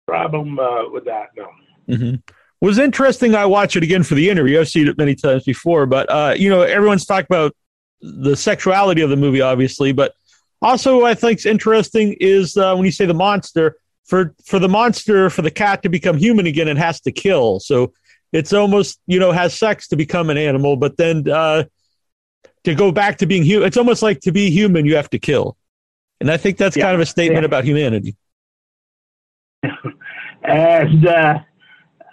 problem 0.06 0.58
uh, 0.58 0.90
with 0.90 1.06
that. 1.06 1.28
No. 1.36 1.96
hmm 1.96 2.14
Was 2.60 2.78
interesting. 2.78 3.34
I 3.34 3.46
watch 3.46 3.74
it 3.76 3.82
again 3.82 4.02
for 4.02 4.14
the 4.14 4.28
interview. 4.28 4.60
I've 4.60 4.68
seen 4.68 4.86
it 4.86 4.98
many 4.98 5.14
times 5.14 5.44
before, 5.44 5.86
but 5.86 6.10
uh, 6.10 6.34
you 6.36 6.50
know, 6.50 6.60
everyone's 6.62 7.06
talked 7.06 7.26
about 7.26 7.54
the 8.02 8.36
sexuality 8.36 9.00
of 9.00 9.08
the 9.10 9.16
movie, 9.16 9.40
obviously, 9.40 9.92
but 9.92 10.12
also 10.60 11.04
I 11.04 11.14
think's 11.14 11.46
interesting 11.46 12.16
is 12.20 12.56
uh, 12.58 12.74
when 12.74 12.84
you 12.84 12.92
say 12.92 13.06
the 13.06 13.14
monster 13.14 13.76
for 14.04 14.34
for 14.44 14.58
the 14.58 14.68
monster 14.68 15.30
for 15.30 15.40
the 15.42 15.50
cat 15.50 15.82
to 15.84 15.88
become 15.88 16.18
human 16.18 16.46
again, 16.46 16.68
it 16.68 16.76
has 16.76 17.00
to 17.02 17.12
kill. 17.12 17.60
So 17.60 17.94
it's 18.32 18.52
almost 18.52 19.00
you 19.06 19.18
know 19.18 19.32
has 19.32 19.54
sex 19.58 19.88
to 19.88 19.96
become 19.96 20.28
an 20.28 20.36
animal, 20.36 20.76
but 20.76 20.98
then 20.98 21.28
uh, 21.30 21.64
to 22.64 22.74
go 22.74 22.92
back 22.92 23.16
to 23.18 23.26
being 23.26 23.42
human, 23.42 23.66
it's 23.68 23.78
almost 23.78 24.02
like 24.02 24.20
to 24.20 24.32
be 24.32 24.50
human, 24.50 24.84
you 24.84 24.96
have 24.96 25.08
to 25.10 25.18
kill. 25.18 25.56
And 26.20 26.30
I 26.30 26.36
think 26.36 26.58
that's 26.58 26.76
Yeah. 26.76 26.84
kind 26.84 26.94
of 26.94 27.00
a 27.00 27.06
statement 27.06 27.42
Yeah. 27.42 27.46
about 27.46 27.64
humanity. 27.64 28.16
and 30.44 31.06
uh, 31.06 31.38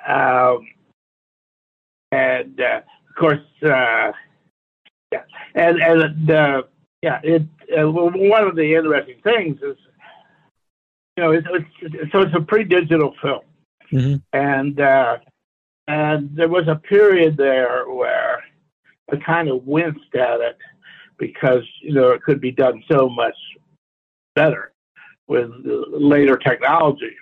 um, 0.08 0.66
and 2.12 2.60
uh, 2.60 2.82
of 3.10 3.16
course, 3.16 3.40
uh, 3.64 4.12
yeah, 5.12 5.24
and 5.56 5.82
and 5.82 6.32
uh, 6.32 6.64
yeah, 7.02 7.20
it 7.24 7.44
uh, 7.78 7.90
one 7.90 8.48
of 8.48 8.56
the 8.56 8.76
interesting 8.76 9.20
things 9.24 9.58
is, 9.62 9.78
you 11.18 11.24
know, 11.24 11.32
it's, 11.32 11.48
it's 11.82 12.12
so 12.12 12.22
it's 12.22 12.36
a 12.36 12.42
pre-digital 12.42 13.14
film, 13.22 13.42
Mhm. 13.92 14.22
and 14.34 14.80
uh, 14.80 15.18
and 15.88 16.36
there 16.36 16.50
was 16.50 16.68
a 16.68 16.76
period 16.76 17.38
there 17.38 17.90
where 17.90 18.44
I 19.12 19.18
kind 19.18 19.50
of 19.50 19.68
winced 19.68 20.16
at 20.16 20.40
it 20.40 20.58
because 21.18 21.64
you 21.82 21.94
know 21.94 22.12
it 22.12 22.24
could 22.24 22.40
be 22.40 22.52
done 22.52 22.84
so 22.90 23.10
much 23.10 23.36
better 24.36 24.72
with 25.28 25.52
later 25.66 26.38
technology. 26.38 27.16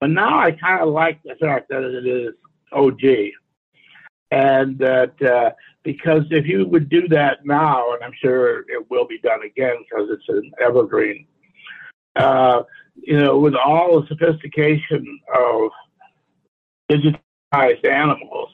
But 0.00 0.10
now 0.10 0.38
I 0.38 0.50
kind 0.52 0.82
of 0.82 0.88
like 0.88 1.22
the 1.22 1.34
fact 1.36 1.68
that 1.70 1.82
it 1.82 2.06
is 2.06 2.34
OG, 2.72 3.32
and 4.30 4.78
that 4.78 5.20
uh, 5.22 5.50
because 5.82 6.24
if 6.30 6.46
you 6.46 6.66
would 6.66 6.88
do 6.88 7.08
that 7.08 7.44
now, 7.44 7.92
and 7.94 8.02
I'm 8.02 8.12
sure 8.20 8.60
it 8.60 8.90
will 8.90 9.06
be 9.06 9.18
done 9.18 9.42
again 9.42 9.76
because 9.78 10.08
it's 10.10 10.28
an 10.28 10.50
evergreen, 10.60 11.26
uh, 12.16 12.62
you 12.96 13.18
know, 13.18 13.38
with 13.38 13.54
all 13.54 14.00
the 14.00 14.06
sophistication 14.08 15.20
of 15.34 15.70
digitized 16.90 17.86
animals, 17.86 18.50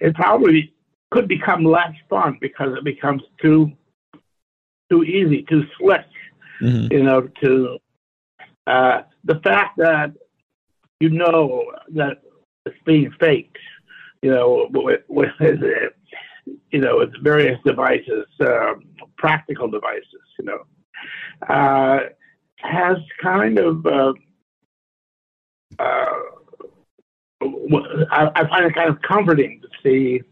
it 0.00 0.14
probably 0.14 0.74
could 1.10 1.26
become 1.26 1.64
less 1.64 1.92
fun 2.08 2.38
because 2.40 2.76
it 2.76 2.84
becomes 2.84 3.22
too 3.40 3.72
too 4.90 5.02
easy, 5.04 5.42
too 5.42 5.64
slick 5.78 6.04
Mhm. 6.60 6.92
you 6.92 7.02
know, 7.02 7.22
to 7.42 7.78
uh, 8.66 9.02
the 9.24 9.40
fact 9.40 9.78
that 9.78 10.12
you 11.00 11.10
know 11.10 11.64
that 11.94 12.22
it's 12.66 12.76
being 12.84 13.12
faked, 13.20 13.58
you 14.22 14.30
know, 14.30 14.68
with, 14.70 15.02
with 15.08 15.30
you 16.70 16.80
know, 16.80 16.98
with 16.98 17.10
various 17.22 17.58
devices, 17.64 18.26
um, 18.40 18.84
practical 19.16 19.68
devices, 19.68 20.22
you 20.38 20.44
know, 20.46 20.60
uh, 21.48 22.00
has 22.56 22.96
kind 23.22 23.58
of 23.58 23.86
uh, 23.86 24.12
uh, 25.78 26.12
I, 28.10 28.30
I 28.34 28.48
find 28.48 28.64
it 28.64 28.74
kind 28.74 28.88
of 28.88 29.00
comforting 29.02 29.60
to 29.60 29.68
see 29.82 30.22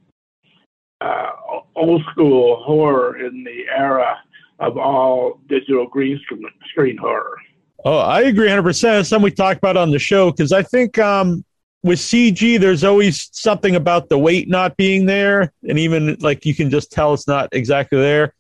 uh, 1.00 1.30
old 1.76 2.02
school 2.11 2.62
horror 2.64 3.25
in 3.25 3.44
the 3.44 3.66
era 3.68 4.16
of 4.58 4.78
all 4.78 5.40
digital 5.49 5.87
green 5.87 6.18
screen, 6.25 6.44
screen 6.70 6.96
horror. 6.96 7.37
Oh, 7.85 7.99
I 7.99 8.23
agree 8.23 8.49
100%. 8.49 9.00
It's 9.00 9.09
something 9.09 9.23
we 9.23 9.30
talked 9.30 9.59
about 9.59 9.76
on 9.76 9.90
the 9.90 9.99
show 9.99 10.30
because 10.30 10.52
I 10.52 10.62
think 10.62 10.99
um, 10.99 11.45
with 11.83 11.99
CG, 11.99 12.59
there's 12.59 12.85
always 12.85 13.28
something 13.33 13.76
about 13.76 14.09
the 14.09 14.18
weight 14.18 14.49
not 14.49 14.76
being 14.76 15.06
there. 15.06 15.52
And 15.68 15.78
even 15.78 16.16
like 16.21 16.45
you 16.45 16.54
can 16.54 16.71
just 16.71 16.90
tell 16.90 17.14
it's 17.14 17.28
not 17.28 17.49
exactly 17.52 17.99
there. 17.99 18.35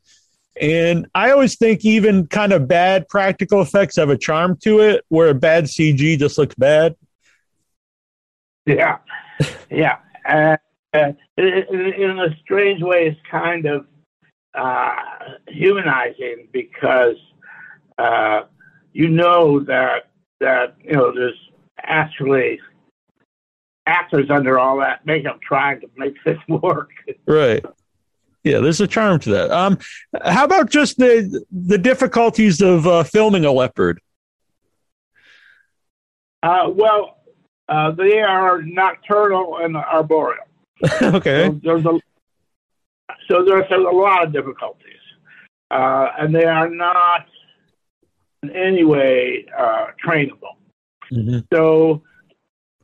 And 0.60 1.06
I 1.14 1.32
always 1.32 1.56
think 1.56 1.84
even 1.84 2.26
kind 2.28 2.52
of 2.52 2.66
bad 2.66 3.08
practical 3.08 3.60
effects 3.60 3.96
have 3.96 4.08
a 4.08 4.16
charm 4.16 4.56
to 4.62 4.80
it 4.80 5.04
where 5.08 5.28
a 5.28 5.34
bad 5.34 5.64
CG 5.64 6.18
just 6.18 6.38
looks 6.38 6.54
bad. 6.54 6.96
Yeah, 8.64 8.98
yeah. 9.70 9.98
Uh, 10.28 10.56
uh, 10.94 11.12
in, 11.36 11.94
in 11.98 12.18
a 12.18 12.36
strange 12.42 12.82
way, 12.82 13.06
it's 13.06 13.20
kind 13.30 13.66
of 13.66 13.86
uh, 14.54 14.94
humanizing 15.46 16.48
because 16.52 17.16
uh, 17.98 18.42
you 18.96 19.08
know 19.08 19.60
that 19.60 20.08
that 20.40 20.74
you 20.82 20.94
know 20.94 21.12
there's 21.12 21.38
actually 21.82 22.58
actors 23.86 24.30
under 24.30 24.58
all 24.58 24.78
that 24.78 25.04
makeup 25.04 25.38
trying 25.42 25.80
to 25.80 25.86
make 25.98 26.14
this 26.24 26.38
work. 26.48 26.90
Right. 27.26 27.62
Yeah, 28.42 28.60
there's 28.60 28.80
a 28.80 28.86
charm 28.86 29.20
to 29.20 29.30
that. 29.30 29.50
Um, 29.50 29.78
how 30.24 30.44
about 30.44 30.70
just 30.70 30.96
the 30.96 31.44
the 31.52 31.76
difficulties 31.76 32.62
of 32.62 32.86
uh, 32.86 33.04
filming 33.04 33.44
a 33.44 33.52
leopard? 33.52 34.00
Uh, 36.42 36.70
well, 36.72 37.18
uh, 37.68 37.90
they 37.90 38.20
are 38.20 38.62
nocturnal 38.62 39.58
and 39.58 39.76
arboreal. 39.76 40.44
okay. 41.02 41.48
So 41.48 41.60
there's 41.62 41.84
a 41.84 42.00
so 43.28 43.44
there's, 43.44 43.64
there's 43.68 43.84
a 43.84 43.94
lot 43.94 44.24
of 44.24 44.32
difficulties, 44.32 45.02
uh, 45.70 46.08
and 46.18 46.34
they 46.34 46.44
are 46.44 46.70
not 46.70 47.26
in 48.48 48.56
any 48.56 48.84
way 48.84 49.46
uh, 49.56 49.86
trainable. 50.04 50.56
Mhm. 51.12 51.46
So 51.52 52.02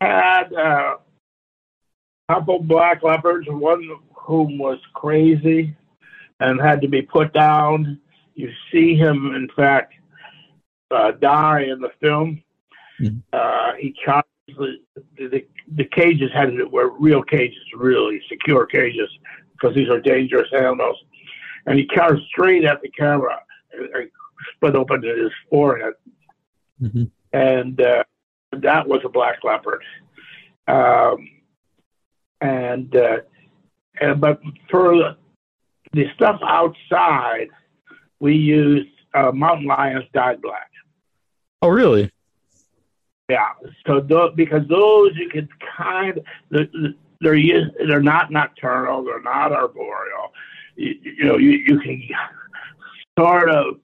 had 0.01 0.53
uh, 0.53 0.97
a 2.29 2.35
couple 2.35 2.61
black 2.61 3.03
leopards, 3.03 3.47
one 3.49 3.89
of 3.91 3.99
whom 4.15 4.59
was 4.59 4.79
crazy, 4.95 5.75
and 6.41 6.61
had 6.61 6.81
to 6.83 6.89
be 6.89 7.03
put 7.03 7.33
down. 7.33 8.01
You 8.35 8.51
see 8.71 8.95
him, 8.95 9.35
in 9.35 9.49
fact, 9.55 9.95
uh, 10.91 11.13
die 11.13 11.63
in 11.63 11.81
the 11.81 11.91
film. 12.01 12.43
Mhm. 13.01 13.23
Uh, 13.33 13.73
he 13.79 13.95
charged 14.05 14.29
the, 14.47 14.79
the 15.17 15.45
the 15.77 15.85
cages 15.85 16.31
had 16.33 16.51
to, 16.57 16.65
were 16.65 16.91
real 16.91 17.23
cages, 17.23 17.65
really 17.77 18.21
secure 18.29 18.67
cages, 18.67 19.09
because 19.53 19.75
these 19.75 19.89
are 19.89 20.01
dangerous 20.01 20.53
animals. 20.53 20.99
And 21.67 21.79
he 21.79 21.87
charged 21.95 22.23
straight 22.27 22.65
at 22.65 22.83
the 22.83 22.89
camera, 22.89 23.41
and, 23.73 23.89
and 23.95 24.11
split 24.55 24.75
open 24.77 25.03
his 25.03 25.33
forehead 25.51 25.95
Mhm. 26.83 27.11
and 27.33 27.81
uh, 27.81 28.05
that 28.53 28.87
was 28.89 29.01
a 29.05 29.09
black 29.09 29.45
leopard. 29.45 29.83
Um, 30.67 31.29
and, 32.41 32.95
uh, 32.97 33.19
and 34.01 34.21
but 34.21 34.41
for 34.69 35.17
the 35.93 36.05
stuff 36.15 36.41
outside, 36.45 37.49
we 38.21 38.35
used 38.35 38.89
uh, 39.15 39.31
mountain 39.33 39.67
lions 39.67 40.05
dyed 40.13 40.41
black. 40.43 40.71
Oh, 41.61 41.69
really? 41.69 42.11
Yeah, 43.29 43.53
so 43.87 44.01
because 44.35 44.67
those 44.69 45.17
you 45.17 45.29
can 45.29 45.49
kind 45.77 46.19
of 46.19 46.25
they're 46.51 46.69
they're, 47.21 47.35
used, 47.35 47.71
they're 47.89 48.03
not 48.03 48.31
nocturnal, 48.33 49.05
they're 49.05 49.23
not 49.23 49.53
arboreal. 49.53 50.33
You, 50.77 50.95
you 51.03 51.25
know, 51.25 51.39
you 51.39 51.51
you 51.51 51.79
can 51.79 52.03
sort 53.19 53.49
of 53.49 53.77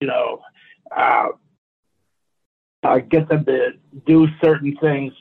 you 0.00 0.06
know 0.06 0.40
uh, 0.96 1.28
uh, 2.82 2.98
get 2.98 3.28
them 3.28 3.44
to 3.44 3.72
do 4.06 4.26
certain 4.42 4.76
things 4.76 5.12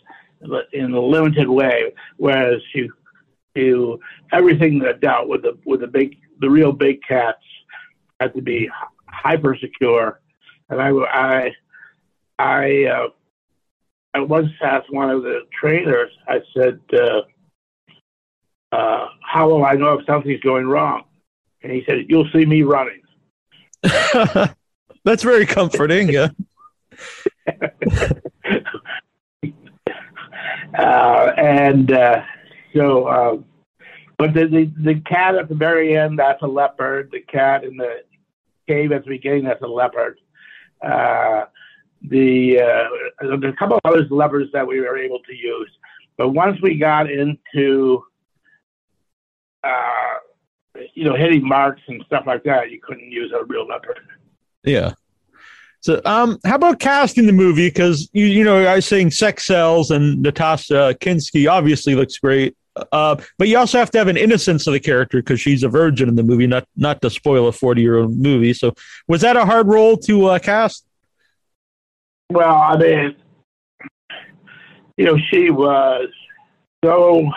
in 0.74 0.94
a 0.94 1.02
limited 1.02 1.50
way, 1.50 1.92
whereas 2.18 2.62
you 2.74 2.94
do 3.56 4.00
everything 4.32 4.80
that 4.80 5.02
dealt 5.02 5.28
with 5.28 5.42
the 5.42 5.58
with 5.66 5.82
the 5.82 5.88
big 5.88 6.18
the 6.40 6.50
real 6.50 6.72
big 6.72 7.02
cats 7.08 7.42
had 8.20 8.34
to 8.36 8.42
be 8.42 8.70
hyper 9.08 9.58
secure, 9.60 10.22
and 10.70 10.82
I 10.82 10.90
I 10.90 11.52
I 12.38 12.86
uh, 12.86 13.08
I 14.14 14.20
once 14.20 14.50
asked 14.62 14.92
one 14.92 15.10
of 15.10 15.24
the 15.24 15.42
trainers. 15.60 16.12
I 16.28 16.42
said, 16.56 16.80
uh, 16.94 17.22
uh, 18.72 19.08
"How 19.22 19.50
will 19.50 19.66
I 19.66 19.74
know 19.74 19.94
if 19.94 20.06
something's 20.06 20.42
going 20.42 20.68
wrong?" 20.68 21.04
And 21.64 21.72
he 21.72 21.84
said, 21.88 22.06
"You'll 22.08 22.30
see 22.32 22.46
me 22.46 22.62
running." 22.62 23.02
That's 25.08 25.24
very 25.24 25.46
comforting. 25.46 26.10
Yeah. 26.10 26.28
uh, 30.78 31.32
and 31.38 31.94
uh, 31.94 32.24
so, 32.76 33.06
uh, 33.06 33.38
but 34.18 34.34
the, 34.34 34.48
the 34.48 34.70
the 34.84 35.00
cat 35.06 35.36
at 35.36 35.48
the 35.48 35.56
very 35.56 35.96
end, 35.96 36.20
that's 36.20 36.42
a 36.42 36.48
leopard. 36.48 37.10
The 37.14 37.22
cat 37.22 37.64
in 37.64 37.78
the 37.78 38.02
cave 38.68 38.92
at 38.92 39.06
the 39.06 39.12
beginning, 39.12 39.46
that's 39.46 39.62
a 39.62 39.68
leopard. 39.68 40.20
Uh, 40.82 41.46
the 42.02 42.60
uh, 42.60 42.90
there's 43.38 43.54
a 43.54 43.58
couple 43.58 43.78
of 43.78 43.90
other 43.90 44.06
leopards 44.10 44.52
that 44.52 44.68
we 44.68 44.82
were 44.82 44.98
able 44.98 45.20
to 45.20 45.34
use, 45.34 45.72
but 46.18 46.32
once 46.32 46.60
we 46.62 46.78
got 46.78 47.10
into 47.10 48.04
uh, 49.64 50.16
you 50.96 51.06
know 51.06 51.16
hitting 51.16 51.48
marks 51.48 51.82
and 51.88 52.04
stuff 52.08 52.26
like 52.28 52.44
that, 52.44 52.72
you 52.72 52.82
couldn't 52.82 53.10
use 53.10 53.32
a 53.32 53.46
real 53.46 53.66
leopard. 53.66 54.00
Yeah. 54.68 54.94
So, 55.80 56.02
um, 56.06 56.38
how 56.46 56.56
about 56.56 56.80
casting 56.80 57.28
the 57.28 57.34
movie? 57.34 57.70
Because 57.70 58.10
you, 58.12 58.26
you 58.26 58.44
know, 58.44 58.66
I 58.66 58.76
was 58.76 58.86
saying 58.86 59.12
sex 59.12 59.46
sells, 59.46 59.92
and 59.92 60.22
Natasha 60.22 60.96
Kinski 61.00 61.50
obviously 61.50 61.96
looks 61.96 62.18
great. 62.18 62.58
Uh, 62.92 63.16
but 63.38 63.48
you 63.48 63.58
also 63.58 63.80
have 63.80 63.90
to 63.92 63.98
have 63.98 64.08
an 64.08 64.18
innocence 64.18 64.68
of 64.68 64.74
the 64.74 64.80
character 64.80 65.20
because 65.20 65.40
she's 65.40 65.64
a 65.64 65.70
virgin 65.70 66.10
in 66.10 66.16
the 66.16 66.24
movie, 66.24 66.46
not 66.46 66.68
not 66.76 67.02
to 67.02 67.10
spoil 67.10 67.48
a 67.48 67.52
forty 67.52 67.82
year 67.82 68.00
old 68.00 68.18
movie. 68.18 68.54
So, 68.54 68.74
was 69.08 69.22
that 69.22 69.38
a 69.38 69.46
hard 69.46 69.68
role 69.68 69.96
to 69.98 70.26
uh, 70.26 70.40
cast? 70.40 70.86
Well, 72.30 72.54
I 72.54 72.78
mean, 72.78 73.16
you 74.98 75.06
know, 75.06 75.18
she 75.32 75.50
was 75.50 76.10
so 76.84 77.32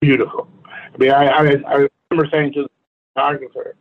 beautiful. 0.00 0.48
I 0.66 0.98
mean, 0.98 1.10
I, 1.12 1.26
I, 1.26 1.38
I 1.38 1.88
remember 2.10 2.28
saying 2.32 2.54
to 2.54 2.62
the 2.62 2.70
photographer 3.14 3.76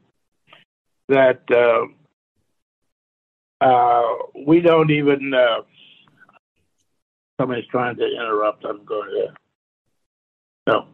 that 1.09 1.41
uh, 1.51 3.65
uh, 3.65 4.03
we 4.47 4.61
don't 4.61 4.91
even. 4.91 5.33
Uh, 5.33 5.61
somebody's 7.39 7.67
trying 7.67 7.97
to 7.97 8.05
interrupt. 8.05 8.63
I'm 8.63 8.85
going 8.85 9.09
to. 9.09 9.33
No. 10.67 10.87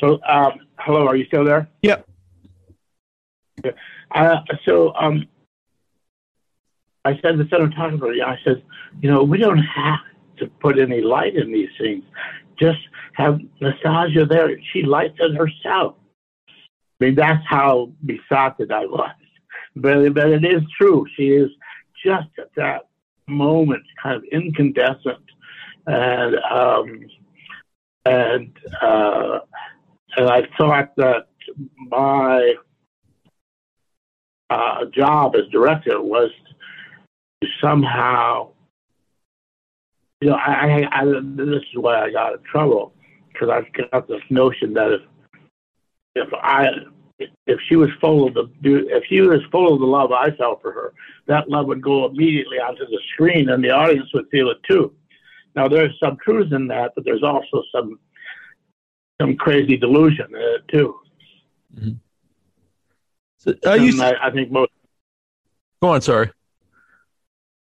So, 0.00 0.20
um, 0.28 0.60
hello, 0.78 1.06
are 1.06 1.16
you 1.16 1.24
still 1.26 1.44
there? 1.44 1.68
Yep. 1.82 2.08
Yeah. 3.64 3.70
Uh, 4.10 4.36
so, 4.64 4.92
um, 4.94 5.28
I 7.04 7.12
said 7.20 7.32
to 7.32 7.36
the 7.38 7.44
cinematographer, 7.44 8.16
yeah, 8.16 8.26
I 8.26 8.38
said, 8.44 8.62
you 9.00 9.10
know, 9.10 9.22
we 9.22 9.38
don't 9.38 9.58
have 9.58 10.00
to 10.38 10.46
put 10.60 10.78
any 10.78 11.00
light 11.00 11.36
in 11.36 11.52
these 11.52 11.68
scenes. 11.78 12.04
Just 12.58 12.80
have 13.14 13.40
Nastassja 13.60 14.28
there. 14.28 14.50
She 14.72 14.82
lights 14.82 15.16
it 15.20 15.36
herself. 15.36 15.96
Mean, 17.02 17.16
that's 17.16 17.44
how 17.48 17.90
besotted 18.06 18.70
I 18.70 18.86
was. 18.86 19.10
But, 19.74 20.14
but 20.14 20.28
it 20.28 20.44
is 20.44 20.62
true. 20.80 21.04
She 21.16 21.30
is 21.30 21.50
just 22.06 22.28
at 22.38 22.54
that 22.54 22.82
moment 23.26 23.82
kind 24.00 24.14
of 24.14 24.22
incandescent. 24.30 25.24
And, 25.84 26.36
um, 26.36 27.00
and, 28.04 28.56
uh, 28.80 29.40
and 30.16 30.30
I 30.30 30.42
thought 30.56 30.94
that 30.96 31.26
my 31.76 32.54
uh, 34.48 34.84
job 34.94 35.34
as 35.34 35.50
director 35.50 36.00
was 36.00 36.30
to 37.42 37.48
somehow, 37.60 38.50
you 40.20 40.30
know, 40.30 40.36
I, 40.36 40.52
I, 40.52 41.00
I 41.00 41.04
this 41.04 41.62
is 41.62 41.74
why 41.74 42.00
I 42.00 42.12
got 42.12 42.34
in 42.34 42.38
trouble 42.44 42.92
because 43.32 43.48
I've 43.48 43.90
got 43.90 44.06
this 44.06 44.22
notion 44.30 44.74
that 44.74 44.92
if 44.92 45.00
if 46.14 46.28
I 46.34 46.68
if 47.46 47.60
she 47.68 47.76
was 47.76 47.90
full 48.00 48.26
of 48.26 48.34
the 48.34 48.50
if 48.62 49.04
she 49.08 49.20
was 49.20 49.40
full 49.50 49.72
of 49.72 49.80
the 49.80 49.86
love 49.86 50.12
I 50.12 50.30
felt 50.32 50.60
for 50.62 50.72
her, 50.72 50.92
that 51.26 51.48
love 51.48 51.66
would 51.66 51.82
go 51.82 52.06
immediately 52.06 52.58
onto 52.58 52.84
the 52.86 53.00
screen, 53.12 53.48
and 53.50 53.62
the 53.62 53.70
audience 53.70 54.08
would 54.14 54.28
feel 54.30 54.50
it 54.50 54.58
too. 54.68 54.94
Now 55.54 55.68
there's 55.68 55.96
some 56.00 56.16
truth 56.24 56.52
in 56.52 56.66
that, 56.68 56.92
but 56.94 57.04
there's 57.04 57.22
also 57.22 57.62
some 57.74 57.98
some 59.20 59.36
crazy 59.36 59.76
delusion 59.76 60.26
in 60.34 60.40
it 60.40 60.68
too. 60.68 60.98
So, 63.38 63.54
uh, 63.66 63.74
you, 63.74 64.00
I, 64.00 64.28
I 64.28 64.30
think 64.30 64.52
most, 64.52 64.70
go 65.80 65.88
on. 65.88 66.00
Sorry. 66.00 66.30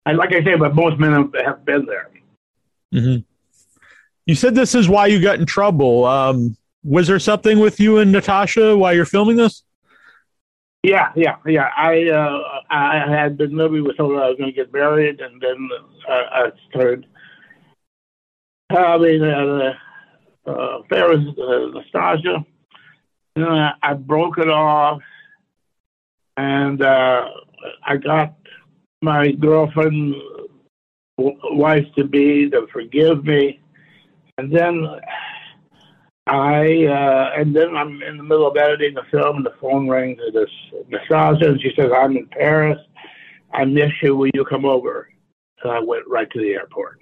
and 0.04 0.16
like 0.16 0.32
I 0.32 0.44
say, 0.44 0.54
but 0.56 0.74
most 0.74 0.98
men 0.98 1.12
have, 1.12 1.32
have 1.44 1.64
been 1.64 1.86
there. 1.86 2.10
hmm 2.92 3.16
You 4.26 4.34
said 4.34 4.54
this 4.54 4.74
is 4.74 4.88
why 4.88 5.06
you 5.06 5.20
got 5.20 5.40
in 5.40 5.46
trouble. 5.46 6.04
Um, 6.04 6.56
was 6.86 7.08
there 7.08 7.18
something 7.18 7.58
with 7.58 7.80
you 7.80 7.98
and 7.98 8.12
Natasha 8.12 8.76
while 8.76 8.94
you're 8.94 9.04
filming 9.04 9.36
this? 9.36 9.62
Yeah, 10.82 11.10
yeah, 11.16 11.36
yeah. 11.44 11.70
I 11.76 12.08
uh, 12.08 12.60
I 12.70 13.04
had 13.08 13.36
been 13.36 13.56
maybe 13.56 13.80
was 13.80 13.96
told 13.96 14.12
I 14.12 14.28
was 14.28 14.36
going 14.38 14.50
to 14.50 14.56
get 14.56 14.72
married, 14.72 15.20
and 15.20 15.40
then 15.40 15.68
uh, 16.08 16.12
I 16.12 16.50
started 16.70 17.06
having 18.70 19.22
an 19.22 19.60
uh, 19.60 19.72
uh, 20.46 20.78
affair 20.78 21.08
with 21.08 21.26
uh, 21.28 21.80
Nastassja. 21.80 22.44
And 23.34 23.44
I, 23.44 23.72
I 23.82 23.94
broke 23.94 24.38
it 24.38 24.48
off, 24.48 25.02
and 26.36 26.80
uh, 26.80 27.28
I 27.84 27.96
got 27.96 28.34
my 29.02 29.32
girlfriend, 29.32 30.14
w- 31.18 31.38
wife 31.50 31.86
to 31.96 32.04
be, 32.04 32.48
to 32.50 32.66
forgive 32.72 33.24
me, 33.24 33.60
and 34.38 34.54
then 34.54 34.86
I 36.26 36.86
uh, 36.86 37.40
and 37.40 37.54
then 37.54 37.76
I'm 37.76 38.02
in 38.02 38.16
the 38.16 38.22
middle 38.22 38.48
of 38.48 38.56
editing 38.56 38.94
the 38.94 39.04
film, 39.10 39.36
and 39.36 39.46
the 39.46 39.54
phone 39.60 39.88
rings. 39.88 40.20
And 40.24 40.34
it's 40.34 40.52
Nastassja, 40.90 41.50
and 41.50 41.60
she 41.60 41.72
says, 41.76 41.92
"I'm 41.96 42.16
in 42.16 42.26
Paris. 42.26 42.78
I 43.52 43.64
miss 43.64 43.92
you. 44.02 44.16
Will 44.16 44.30
you 44.34 44.44
come 44.44 44.64
over?" 44.64 45.08
And 45.62 45.72
I 45.72 45.78
went 45.80 46.06
right 46.08 46.30
to 46.30 46.38
the 46.40 46.54
airport. 46.54 46.98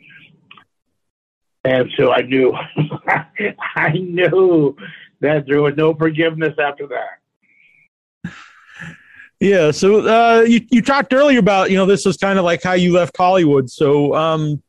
And 1.64 1.90
so 1.96 2.12
I 2.12 2.20
knew, 2.20 2.52
I 3.76 3.92
knew 3.92 4.76
that 5.20 5.46
there 5.46 5.62
was 5.62 5.74
no 5.76 5.94
forgiveness 5.94 6.54
after 6.58 6.86
that. 6.88 8.32
Yeah. 9.40 9.70
So 9.70 10.06
uh, 10.06 10.42
you 10.42 10.60
you 10.70 10.82
talked 10.82 11.12
earlier 11.14 11.38
about 11.38 11.70
you 11.70 11.76
know 11.76 11.86
this 11.86 12.04
is 12.04 12.16
kind 12.18 12.38
of 12.38 12.44
like 12.44 12.62
how 12.62 12.74
you 12.74 12.92
left 12.92 13.16
Hollywood. 13.16 13.70
So 13.70 14.14
um, 14.14 14.62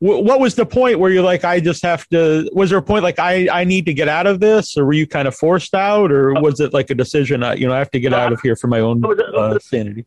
wh- 0.00 0.20
what 0.28 0.40
was 0.40 0.54
the 0.56 0.66
point 0.66 0.98
where 0.98 1.10
you're 1.10 1.22
like 1.22 1.44
I 1.44 1.60
just 1.60 1.82
have 1.84 2.06
to? 2.08 2.50
Was 2.52 2.70
there 2.70 2.78
a 2.78 2.82
point 2.82 3.04
like 3.04 3.18
I 3.18 3.48
I 3.60 3.64
need 3.64 3.86
to 3.86 3.94
get 3.94 4.08
out 4.08 4.26
of 4.26 4.40
this, 4.40 4.76
or 4.76 4.84
were 4.84 4.92
you 4.92 5.06
kind 5.06 5.26
of 5.28 5.34
forced 5.34 5.74
out, 5.74 6.10
or 6.12 6.34
was 6.40 6.60
it 6.60 6.72
like 6.74 6.90
a 6.90 6.94
decision? 6.94 7.42
Uh, 7.42 7.52
you 7.52 7.66
know 7.68 7.74
I 7.74 7.78
have 7.78 7.90
to 7.92 8.00
get 8.00 8.12
out 8.12 8.32
of 8.32 8.40
here 8.40 8.56
for 8.56 8.66
my 8.66 8.80
own 8.80 8.98
It 9.04 9.06
was, 9.08 9.18
it 9.18 9.34
uh, 9.34 9.54
was 9.54 9.64
sanity. 9.64 10.04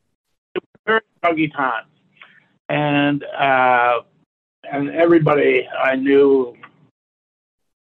very 0.85 1.01
buggy 1.21 1.47
time, 1.47 1.85
and 2.69 3.23
uh, 3.23 4.01
and 4.71 4.89
everybody 4.91 5.67
I 5.67 5.95
knew, 5.95 6.55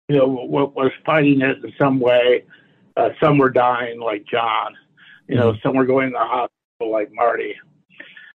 you 0.09 0.17
know, 0.17 0.27
wa- 0.27 0.65
was 0.75 0.93
fighting 1.07 1.41
it 1.41 1.65
in 1.65 1.73
some 1.79 2.01
way, 2.01 2.45
Uh, 2.97 3.11
some 3.23 3.39
were 3.39 3.51
dying, 3.51 4.01
like 4.01 4.25
John. 4.27 4.75
You 5.29 5.37
know, 5.37 5.55
some 5.63 5.77
were 5.77 5.87
going 5.87 6.09
to 6.11 6.15
the 6.15 6.19
hospital, 6.19 6.91
like 6.91 7.09
Marty. 7.13 7.55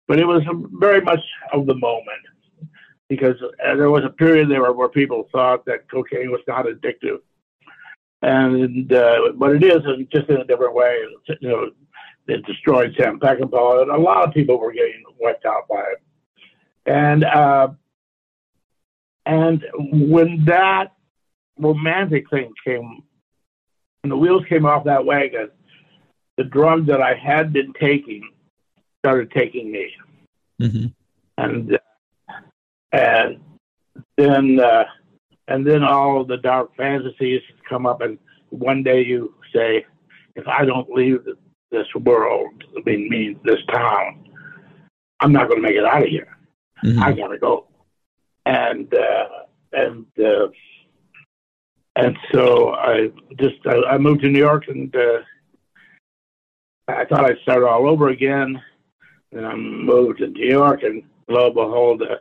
But 0.07 0.19
it 0.19 0.25
was 0.27 0.43
very 0.73 1.01
much 1.01 1.21
of 1.51 1.65
the 1.65 1.73
moment 1.75 2.23
because 3.15 3.35
uh, 3.43 3.75
there 3.75 3.91
was 3.91 4.03
a 4.03 4.09
period 4.09 4.49
there 4.49 4.73
where 4.73 4.89
people 4.89 5.29
thought 5.31 5.65
that 5.65 5.89
cocaine 5.89 6.31
was 6.31 6.41
not 6.47 6.65
addictive, 6.65 7.19
and 8.21 8.91
uh, 8.91 9.31
but 9.35 9.55
it 9.55 9.63
is 9.63 9.81
just 10.11 10.29
in 10.29 10.37
a 10.37 10.45
different 10.45 10.73
way. 10.73 10.97
You 11.41 11.49
know, 11.49 11.69
it 12.27 12.45
destroyed 12.45 12.95
Sam 12.97 13.19
Peckinpah, 13.19 13.83
and 13.83 13.91
a 13.91 13.97
lot 13.97 14.27
of 14.27 14.33
people 14.33 14.59
were 14.59 14.73
getting 14.73 15.03
wiped 15.19 15.45
out 15.45 15.67
by 15.69 15.83
it. 15.91 16.01
And 16.85 17.23
uh, 17.23 17.69
and 19.25 19.63
when 19.91 20.45
that 20.45 20.93
romantic 21.59 22.29
thing 22.29 22.51
came, 22.65 23.03
when 24.01 24.09
the 24.09 24.17
wheels 24.17 24.43
came 24.49 24.65
off 24.65 24.85
that 24.85 25.05
wagon, 25.05 25.49
the 26.37 26.45
drug 26.45 26.87
that 26.87 27.01
I 27.01 27.13
had 27.13 27.53
been 27.53 27.73
taking 27.79 28.27
started 28.99 29.31
taking 29.31 29.71
me, 29.71 29.91
hmm 30.59 30.85
and 31.37 31.77
and 32.93 33.39
then 34.17 34.59
uh, 34.59 34.85
and 35.47 35.67
then 35.67 35.83
all 35.83 36.23
the 36.23 36.37
dark 36.37 36.75
fantasies 36.77 37.41
come 37.67 37.85
up, 37.85 38.01
and 38.01 38.17
one 38.49 38.83
day 38.83 39.03
you 39.03 39.33
say, 39.53 39.85
if 40.35 40.47
I 40.47 40.63
don't 40.63 40.89
leave 40.89 41.19
this 41.71 41.87
world, 41.95 42.63
I 42.77 42.81
mean, 42.85 43.09
mean 43.09 43.39
this 43.43 43.59
town, 43.71 44.29
I'm 45.19 45.33
not 45.33 45.49
going 45.49 45.61
to 45.61 45.67
make 45.67 45.75
it 45.75 45.85
out 45.85 46.03
of 46.03 46.09
here. 46.09 46.37
hmm 46.81 47.01
I 47.01 47.11
gotta 47.13 47.37
go. 47.37 47.67
And 48.45 48.93
uh, 48.93 49.27
and 49.71 50.05
uh, 50.19 50.47
and 51.95 52.17
so 52.31 52.73
I 52.73 53.09
just 53.39 53.55
I, 53.65 53.93
I 53.93 53.97
moved 53.97 54.21
to 54.21 54.29
New 54.29 54.39
York 54.39 54.67
and 54.67 54.95
uh, 54.95 55.19
I 56.87 57.05
thought 57.05 57.25
I'd 57.25 57.39
start 57.41 57.63
all 57.63 57.89
over 57.89 58.09
again. 58.09 58.61
And 59.31 59.47
I 59.47 59.55
moved 59.55 60.19
to 60.19 60.27
New 60.27 60.47
York 60.47 60.83
and 60.83 61.03
lo 61.27 61.47
and 61.47 61.55
behold, 61.55 62.03
uh, 62.03 62.17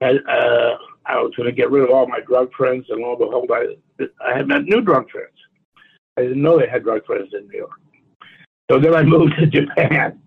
I, 0.00 0.10
uh, 0.10 0.78
I 1.06 1.16
was 1.16 1.32
going 1.36 1.48
to 1.48 1.54
get 1.54 1.70
rid 1.70 1.82
of 1.82 1.90
all 1.90 2.06
my 2.06 2.20
drug 2.20 2.52
friends 2.52 2.86
and 2.88 3.00
lo 3.00 3.10
and 3.10 3.18
behold, 3.18 3.50
I 3.52 3.76
I 4.24 4.36
had 4.36 4.46
met 4.46 4.64
new 4.64 4.80
drug 4.80 5.10
friends. 5.10 5.34
I 6.16 6.22
didn't 6.22 6.42
know 6.42 6.58
they 6.58 6.68
had 6.68 6.84
drug 6.84 7.04
friends 7.06 7.30
in 7.32 7.48
New 7.48 7.58
York. 7.58 7.80
So 8.70 8.78
then 8.78 8.94
I 8.94 9.02
moved 9.14 9.34
to 9.38 9.46
Japan, 9.46 10.20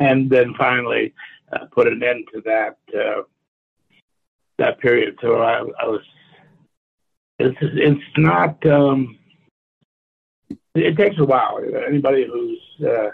and 0.00 0.30
then 0.30 0.54
finally 0.56 1.14
uh, 1.52 1.66
put 1.66 1.86
an 1.86 2.02
end 2.02 2.26
to 2.32 2.40
that 2.42 2.78
uh, 2.98 3.22
that 4.58 4.80
period. 4.80 5.18
So 5.20 5.42
I, 5.42 5.60
I 5.80 5.86
was. 5.86 6.00
It's 7.38 7.56
it's 7.60 8.00
not. 8.16 8.64
Um, 8.66 9.18
it 10.74 10.96
takes 10.96 11.18
a 11.18 11.24
while. 11.24 11.60
Anybody 11.86 12.26
who's 12.26 12.88
uh, 12.88 13.10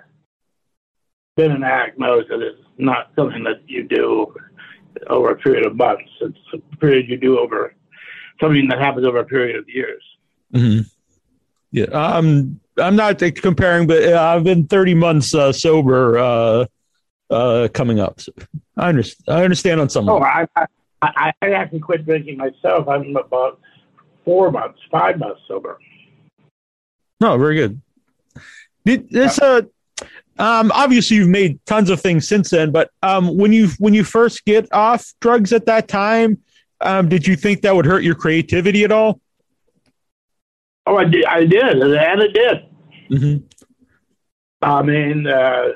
been 1.36 1.52
an 1.52 1.64
act 1.64 1.98
knows 1.98 2.24
that 2.30 2.40
it's 2.40 2.60
not 2.78 3.10
something 3.16 3.44
that 3.44 3.62
you 3.66 3.84
do 3.86 4.34
over 5.08 5.30
a 5.30 5.36
period 5.36 5.66
of 5.66 5.76
months. 5.76 6.10
It's 6.20 6.38
a 6.54 6.76
period 6.76 7.08
you 7.08 7.16
do 7.16 7.38
over 7.38 7.74
something 8.40 8.68
that 8.68 8.78
happens 8.78 9.06
over 9.06 9.18
a 9.18 9.24
period 9.24 9.56
of 9.56 9.68
years. 9.68 10.02
hmm 10.52 10.80
Yeah, 11.70 11.86
um, 11.86 12.60
I'm 12.78 12.96
not 12.96 13.18
comparing, 13.36 13.86
but 13.86 14.02
I've 14.02 14.44
been 14.44 14.66
30 14.66 14.94
months 14.94 15.34
uh, 15.34 15.52
sober 15.52 16.18
uh, 16.18 16.66
uh, 17.30 17.68
coming 17.72 18.00
up. 18.00 18.20
So 18.20 18.32
I 18.76 18.88
understand. 18.88 19.36
I 19.38 19.44
understand 19.44 19.80
on 19.80 19.88
some. 19.88 20.08
Oh. 20.08 20.20
I, 20.20 20.46
I, 21.02 21.32
I 21.42 21.50
actually 21.52 21.80
quit 21.80 22.04
drinking 22.04 22.36
myself. 22.36 22.88
I'm 22.88 23.16
about 23.16 23.60
four 24.24 24.50
months, 24.50 24.78
five 24.90 25.18
months 25.18 25.40
sober. 25.46 25.78
No, 27.20 27.36
very 27.38 27.54
good. 27.56 27.80
Did 28.84 29.10
this 29.10 29.38
uh 29.38 29.62
um 30.38 30.70
obviously 30.72 31.16
you've 31.16 31.28
made 31.28 31.58
tons 31.66 31.90
of 31.90 32.00
things 32.00 32.26
since 32.26 32.50
then, 32.50 32.70
but 32.70 32.90
um 33.02 33.36
when 33.36 33.52
you 33.52 33.68
when 33.78 33.94
you 33.94 34.04
first 34.04 34.44
get 34.44 34.70
off 34.72 35.12
drugs 35.20 35.52
at 35.52 35.66
that 35.66 35.88
time, 35.88 36.38
um 36.80 37.08
did 37.08 37.26
you 37.26 37.36
think 37.36 37.62
that 37.62 37.74
would 37.74 37.86
hurt 37.86 38.02
your 38.02 38.14
creativity 38.14 38.84
at 38.84 38.92
all? 38.92 39.20
Oh, 40.86 40.96
I 40.96 41.04
did, 41.04 41.24
I 41.26 41.44
did, 41.44 41.82
and 41.82 42.20
it 42.22 42.32
did. 42.32 42.66
hmm 43.10 43.36
I 44.62 44.82
mean, 44.82 45.26
uh, 45.26 45.68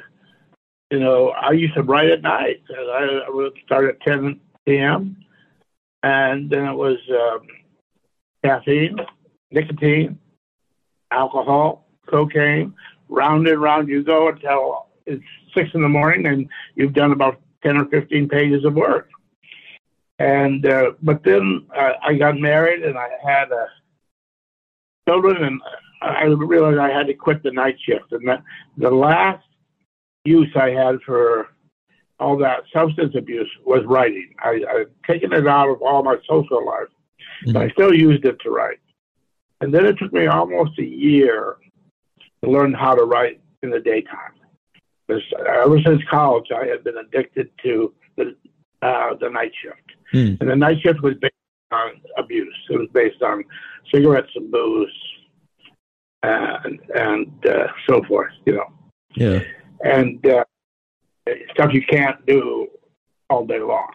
you 0.90 1.00
know, 1.00 1.28
I 1.30 1.52
used 1.52 1.74
to 1.74 1.82
write 1.82 2.10
at 2.10 2.22
night. 2.22 2.62
I, 2.70 3.22
I 3.26 3.30
would 3.30 3.54
start 3.64 3.86
at 3.88 4.00
10 4.02 4.40
p.m. 4.66 5.16
and 6.02 6.50
then 6.50 6.66
it 6.66 6.74
was 6.74 6.98
um, 7.10 7.46
caffeine, 8.44 8.96
nicotine, 9.50 10.18
alcohol, 11.10 11.86
cocaine. 12.06 12.74
Round 13.14 13.46
and 13.46 13.60
round 13.60 13.88
you 13.88 14.02
go 14.02 14.28
until 14.28 14.86
it's 15.06 15.22
six 15.54 15.70
in 15.74 15.82
the 15.82 15.88
morning, 15.88 16.26
and 16.26 16.48
you've 16.74 16.92
done 16.92 17.12
about 17.12 17.40
10 17.62 17.76
or 17.76 17.86
15 17.86 18.28
pages 18.28 18.64
of 18.64 18.74
work. 18.74 19.08
And 20.18 20.66
uh, 20.66 20.92
but 21.02 21.22
then 21.24 21.66
uh, 21.76 21.92
I 22.02 22.14
got 22.14 22.38
married, 22.38 22.84
and 22.84 22.96
I 22.96 23.08
had 23.24 23.50
uh, 23.50 23.66
children, 25.08 25.42
and 25.42 25.60
I 26.02 26.24
realized 26.24 26.78
I 26.78 26.90
had 26.90 27.06
to 27.08 27.14
quit 27.14 27.42
the 27.42 27.50
night 27.50 27.76
shift. 27.84 28.12
And 28.12 28.28
that, 28.28 28.42
the 28.76 28.90
last 28.90 29.44
use 30.24 30.50
I 30.56 30.70
had 30.70 31.00
for 31.04 31.48
all 32.20 32.36
that 32.38 32.62
substance 32.72 33.14
abuse 33.16 33.50
was 33.64 33.84
writing. 33.86 34.34
I, 34.38 34.62
I'd 34.70 34.86
taken 35.06 35.32
it 35.32 35.46
out 35.46 35.68
of 35.68 35.82
all 35.82 36.02
my 36.02 36.16
social 36.28 36.64
life, 36.64 36.88
but 37.52 37.62
I 37.62 37.68
still 37.70 37.92
used 37.92 38.24
it 38.24 38.40
to 38.40 38.50
write. 38.50 38.78
And 39.60 39.74
then 39.74 39.84
it 39.86 39.98
took 39.98 40.12
me 40.12 40.26
almost 40.26 40.78
a 40.78 40.84
year 40.84 41.56
to 42.44 42.50
learn 42.50 42.72
how 42.72 42.94
to 42.94 43.04
write 43.04 43.40
in 43.62 43.70
the 43.70 43.80
daytime. 43.80 44.32
Because 45.06 45.22
ever 45.46 45.80
since 45.84 46.02
college, 46.10 46.46
I 46.54 46.66
had 46.66 46.84
been 46.84 46.96
addicted 46.96 47.50
to 47.62 47.92
the 48.16 48.36
uh, 48.82 49.14
the 49.20 49.30
night 49.30 49.52
shift, 49.62 49.80
Hmm. 50.12 50.34
and 50.40 50.50
the 50.50 50.56
night 50.56 50.78
shift 50.82 51.00
was 51.02 51.14
based 51.20 51.34
on 51.72 52.00
abuse. 52.18 52.54
It 52.70 52.78
was 52.78 52.88
based 52.92 53.22
on 53.22 53.44
cigarettes 53.92 54.30
and 54.34 54.50
booze, 54.50 54.92
and 56.22 56.80
and 56.94 57.46
uh, 57.46 57.68
so 57.88 58.02
forth. 58.04 58.32
You 58.46 58.54
know, 58.54 58.72
Yeah. 59.14 59.40
and 59.84 60.24
uh, 60.26 60.44
stuff 61.52 61.72
you 61.72 61.82
can't 61.86 62.24
do 62.26 62.68
all 63.30 63.46
day 63.46 63.60
long. 63.60 63.92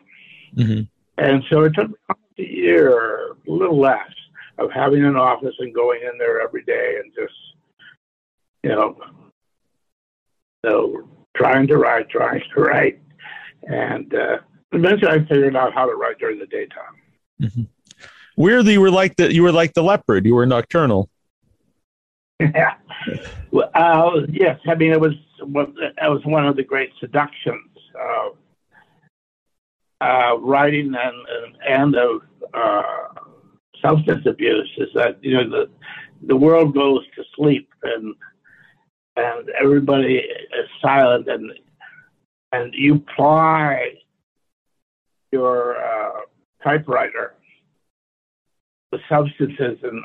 hmm 0.56 0.82
And 1.18 1.44
so 1.50 1.64
it 1.64 1.74
took 1.74 1.90
me 1.90 1.96
a 2.40 2.44
year, 2.44 3.34
a 3.48 3.52
little 3.52 3.80
less, 3.80 4.10
of 4.58 4.72
having 4.72 5.06
an 5.06 5.16
office 5.16 5.56
and 5.60 5.74
going 5.74 6.02
in 6.02 6.18
there 6.18 6.42
every 6.42 6.64
day 6.64 6.98
and 7.02 7.14
just, 7.14 7.34
you 8.64 8.70
know, 8.70 8.98
know 10.64 11.08
trying 11.36 11.68
to 11.68 11.78
write, 11.78 12.10
trying 12.10 12.42
to 12.54 12.62
write. 12.62 13.00
And 13.64 14.14
uh, 14.14 14.38
eventually 14.72 15.12
I 15.12 15.20
figured 15.20 15.56
out 15.56 15.74
how 15.74 15.86
to 15.86 15.96
write 15.96 16.18
during 16.20 16.40
the 16.40 16.48
daytime. 16.48 17.68
Weirdly, 18.38 18.74
you 18.74 18.82
were 18.82 18.92
like 18.92 19.16
the 19.18 19.34
you 19.34 19.44
were 19.44 19.52
like 19.52 19.74
the 19.74 19.84
leopard. 19.84 20.26
You 20.26 20.36
were 20.36 20.46
nocturnal. 20.46 21.10
yeah. 22.40 22.76
Well, 23.52 23.70
uh, 23.74 24.22
yes, 24.30 24.60
I 24.68 24.76
mean, 24.76 24.92
it 24.92 25.00
was, 25.00 25.14
that 25.40 26.10
was 26.10 26.22
one 26.26 26.48
of 26.48 26.56
the 26.56 26.64
great 26.64 26.92
seductions 27.00 27.70
of 27.96 28.38
uh, 30.02 30.38
writing 30.40 30.94
and, 30.96 30.96
and, 30.96 31.58
and 31.68 31.96
of 31.96 32.22
uh, 32.54 33.22
substance 33.82 34.26
abuse 34.26 34.72
is 34.78 34.90
that, 34.96 35.22
you 35.22 35.34
know, 35.34 35.50
the, 35.50 35.70
the 36.28 36.36
world 36.36 36.74
goes 36.74 37.06
to 37.16 37.24
sleep 37.36 37.70
and, 37.84 38.16
and 39.20 39.50
everybody 39.62 40.16
is 40.18 40.70
silent 40.82 41.28
and, 41.28 41.52
and 42.52 42.74
you 42.74 43.04
ply 43.16 43.94
your 45.32 45.78
uh, 45.78 46.22
typewriter 46.64 47.36
with 48.92 49.02
substances 49.10 49.78
and 49.84 50.04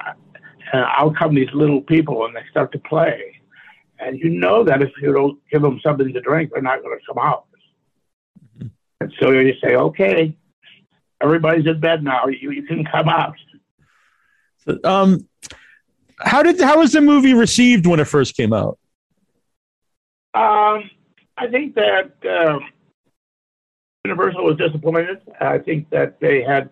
and 0.72 0.85
out 0.98 1.14
come 1.16 1.35
these 1.35 1.53
little 1.53 1.81
people 1.81 2.24
and 2.24 2.35
they 2.35 2.42
start 2.50 2.72
to 2.72 2.79
play. 2.79 3.40
And 3.98 4.18
you 4.18 4.31
know 4.31 4.64
that 4.64 4.83
if 4.83 4.90
you 5.00 5.12
don't 5.12 5.38
give 5.50 5.62
them 5.62 5.81
something 5.85 6.12
to 6.12 6.20
drink, 6.20 6.50
they're 6.53 6.62
not 6.62 6.83
going 6.83 6.98
to 6.98 7.05
come 7.07 7.24
out. 7.24 7.46
And 9.00 9.12
so 9.20 9.31
you 9.31 9.55
say, 9.62 9.77
okay, 9.77 10.37
everybody's 11.22 11.66
in 11.66 11.81
bed 11.81 12.03
now. 12.03 12.27
You, 12.27 12.50
you 12.50 12.62
can 12.64 12.85
come 12.85 13.09
out. 13.09 13.37
Um, 14.83 15.29
how 16.18 16.42
did 16.42 16.61
how 16.61 16.79
was 16.79 16.92
the 16.92 17.00
movie 17.00 17.35
received 17.35 17.87
when 17.87 18.00
it 18.00 18.07
first 18.07 18.37
came 18.37 18.53
out? 18.53 18.79
Um, 20.35 20.90
I 21.37 21.49
think 21.51 21.75
that 21.77 22.12
um, 22.29 22.61
Universal 24.05 24.44
was 24.44 24.57
disappointed. 24.57 25.20
I 25.40 25.59
think 25.59 25.88
that 25.90 26.20
they 26.20 26.42
had 26.42 26.70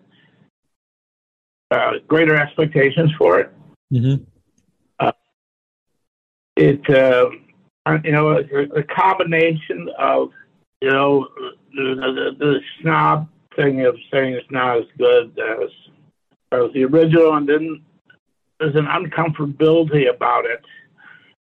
uh, 1.71 1.93
greater 2.07 2.35
expectations 2.35 3.11
for 3.17 3.39
it. 3.39 3.53
Mm-hmm. 3.91 4.23
it 6.57 6.89
uh, 6.89 7.29
you 8.03 8.11
know 8.11 8.29
a, 8.31 8.79
a 8.79 8.83
combination 8.83 9.89
of 9.99 10.31
you 10.81 10.89
know 10.89 11.27
the, 11.73 11.95
the, 11.95 12.35
the 12.37 12.59
snob 12.81 13.27
thing 13.55 13.85
of 13.85 13.95
saying 14.11 14.33
it's 14.33 14.49
not 14.51 14.77
as 14.77 14.85
good 14.97 15.37
as, 15.39 15.69
as 16.51 16.73
the 16.73 16.83
original, 16.83 17.35
and 17.35 17.47
then 17.47 17.81
there's 18.59 18.75
an 18.75 18.85
uncomfortability 18.85 20.13
about 20.13 20.45
it 20.45 20.63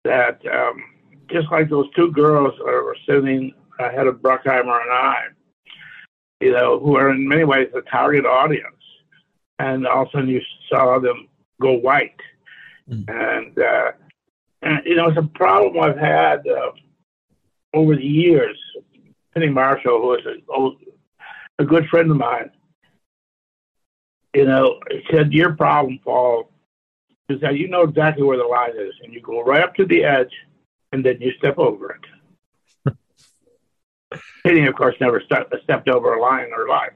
that 0.05 0.41
um, 0.47 0.83
just 1.31 1.51
like 1.51 1.69
those 1.69 1.91
two 1.95 2.11
girls 2.13 2.55
that 2.59 2.65
were 2.65 2.97
sitting 3.07 3.53
ahead 3.79 4.07
of 4.07 4.17
Bruckheimer 4.17 4.81
and 4.83 4.93
I, 4.93 5.23
you 6.41 6.53
know, 6.53 6.79
who 6.79 6.97
are 6.97 7.11
in 7.11 7.27
many 7.27 7.45
ways 7.45 7.69
the 7.73 7.83
target 7.83 8.27
audience, 8.27 8.67
and 9.59 9.87
all 9.87 10.03
of 10.03 10.09
a 10.09 10.11
sudden 10.13 10.29
you 10.29 10.41
saw 10.69 10.99
them 10.99 11.29
go 11.61 11.73
white, 11.73 12.17
Mm. 12.91 13.09
and, 13.09 13.59
uh, 13.59 13.93
and 14.61 14.83
you 14.85 14.95
know 14.95 15.09
it's 15.09 15.17
a 15.17 15.23
problem 15.39 15.83
I've 15.83 15.97
had 15.97 16.47
uh, 16.47 16.73
over 17.73 17.97
the 17.97 18.05
years. 18.05 18.59
Penny 19.33 19.49
Marshall, 19.49 20.03
who 20.03 20.15
is 20.15 20.27
a, 20.27 20.53
old, 20.53 20.77
a 21.59 21.65
good 21.65 21.87
friend 21.89 22.11
of 22.11 22.19
mine, 22.19 22.51
you 24.35 24.45
know, 24.45 24.79
said 25.11 25.33
your 25.33 25.55
problem, 25.57 25.99
Paul, 26.05 26.51
is 27.31 27.41
that 27.41 27.57
you 27.57 27.69
know 27.69 27.83
exactly 27.83 28.23
where 28.23 28.37
the 28.37 28.45
line 28.45 28.73
is, 28.79 28.93
and 29.03 29.15
you 29.15 29.23
go 29.23 29.43
right 29.43 29.63
up 29.63 29.75
to 29.77 29.87
the 29.87 30.05
edge, 30.05 30.33
and 30.95 31.05
then 31.05 31.21
you 31.21 31.33
step 31.37 31.59
over 31.59 31.99
it. 32.87 32.97
Penny, 34.47 34.65
of 34.67 34.77
course, 34.77 34.95
never 35.01 35.21
step, 35.21 35.53
stepped 35.65 35.89
over 35.89 36.15
a 36.15 36.23
line 36.23 36.45
in 36.45 36.51
her 36.53 36.69
life. 36.69 36.93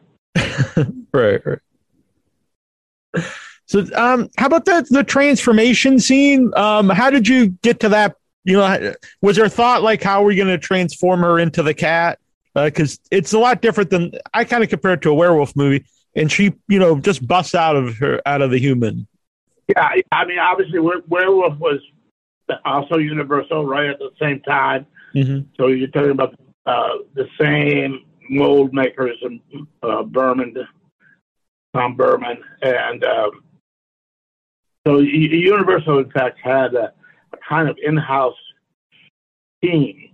right, 1.13 1.41
right. 1.45 1.59
So, 3.67 3.81
um, 3.95 4.29
how 4.39 4.47
about 4.47 4.65
the 4.65 4.87
the 4.89 5.03
transformation 5.03 5.99
scene? 5.99 6.53
Um, 6.57 6.89
how 6.89 7.11
did 7.11 7.27
you 7.27 7.49
get 7.63 7.81
to 7.81 7.89
that? 7.91 8.15
You 8.45 8.59
know, 8.59 8.95
was 9.21 9.37
there 9.37 9.49
thought 9.49 9.83
like 9.83 10.03
how 10.03 10.23
are 10.23 10.27
we 10.27 10.37
going 10.37 10.49
to 10.49 10.59
transform 10.59 11.21
her 11.21 11.39
into 11.39 11.63
the 11.63 11.75
cat? 11.75 12.19
Because 12.55 13.01
it's 13.11 13.33
a 13.33 13.39
lot 13.39 13.61
different 13.61 13.91
than 13.91 14.13
I 14.33 14.45
kind 14.45 14.63
of 14.63 14.71
compare 14.71 14.95
it 14.95 15.03
to 15.03 15.11
a 15.11 15.15
werewolf 15.15 15.57
movie, 15.57 15.85
and 16.15 16.31
she, 16.31 16.55
you 16.69 16.79
know, 16.79 16.99
just 17.01 17.27
busts 17.27 17.55
out 17.55 17.77
of 17.77 17.97
her 17.97 18.23
out 18.25 18.43
of 18.43 18.51
the 18.51 18.59
human. 18.59 19.07
Yeah, 19.69 19.89
I 20.13 20.25
mean, 20.25 20.39
obviously, 20.39 20.79
Werewolf 20.79 21.59
was 21.59 21.81
also 22.65 22.97
Universal 22.99 23.67
right 23.67 23.91
at 23.91 23.99
the 23.99 24.11
same 24.21 24.41
time. 24.41 24.87
Mm-hmm. 25.15 25.49
So 25.57 25.69
you're 25.69 25.89
talking 25.89 26.11
about 26.11 26.35
uh, 26.67 26.99
the 27.15 27.27
same 27.41 28.05
mold 28.31 28.73
makers 28.75 29.17
in 29.23 29.41
uh, 29.83 30.03
Burman, 30.03 30.55
Tom 31.75 31.97
Burman, 31.97 32.39
and 32.63 33.05
um, 33.05 33.31
so 34.87 34.99
Universal, 34.99 35.99
in 35.99 36.11
fact, 36.11 36.39
had 36.43 36.75
a, 36.75 36.93
a 37.33 37.37
kind 37.47 37.69
of 37.69 37.77
in-house 37.83 38.37
team, 39.63 40.11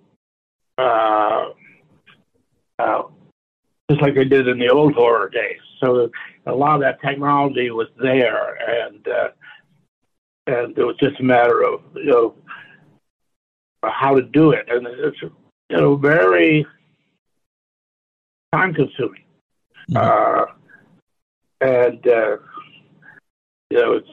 uh, 0.78 1.50
uh, 2.78 3.02
just 3.88 4.02
like 4.02 4.14
they 4.14 4.24
did 4.24 4.48
in 4.48 4.58
the 4.58 4.68
old 4.68 4.94
horror 4.94 5.28
days. 5.28 5.60
So 5.80 6.10
a 6.46 6.52
lot 6.52 6.74
of 6.76 6.80
that 6.80 7.00
technology 7.00 7.70
was 7.70 7.88
there, 8.00 8.86
and 8.86 9.06
uh, 9.06 9.28
and 10.46 10.76
it 10.76 10.84
was 10.84 10.96
just 10.96 11.18
a 11.20 11.22
matter 11.22 11.62
of 11.64 11.80
you 11.94 12.04
know 12.06 12.34
how 13.84 14.14
to 14.14 14.22
do 14.22 14.50
it, 14.52 14.66
and 14.68 14.86
it's 14.86 15.20
you 15.22 15.30
know 15.76 15.96
very 15.96 16.66
time 18.52 18.72
consuming, 18.74 19.24
Mhm. 19.90 19.96
uh, 19.96 20.46
and 21.60 22.06
uh, 22.06 22.36
you 23.70 23.78
know 23.80 23.92
it's 23.94 24.08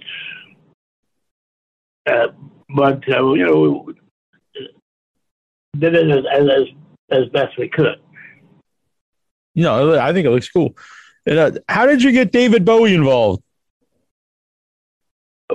uh, 2.10 2.28
but 2.76 3.02
uh, 3.10 3.34
you 3.34 3.46
know 3.46 3.86
we 3.88 3.94
did 5.80 5.96
it 5.96 6.10
as, 6.10 6.26
as 6.52 6.64
as 7.12 7.26
best 7.30 7.58
we 7.58 7.68
could. 7.70 8.00
You 9.54 9.64
know, 9.64 10.00
I 10.00 10.14
think 10.14 10.26
it 10.26 10.30
looks 10.30 10.50
cool. 10.50 10.76
And, 11.26 11.38
uh, 11.38 11.52
how 11.68 11.86
did 11.86 12.02
you 12.02 12.12
get 12.14 12.32
David 12.32 12.64
Bowie 12.64 12.96
involved? 12.96 13.44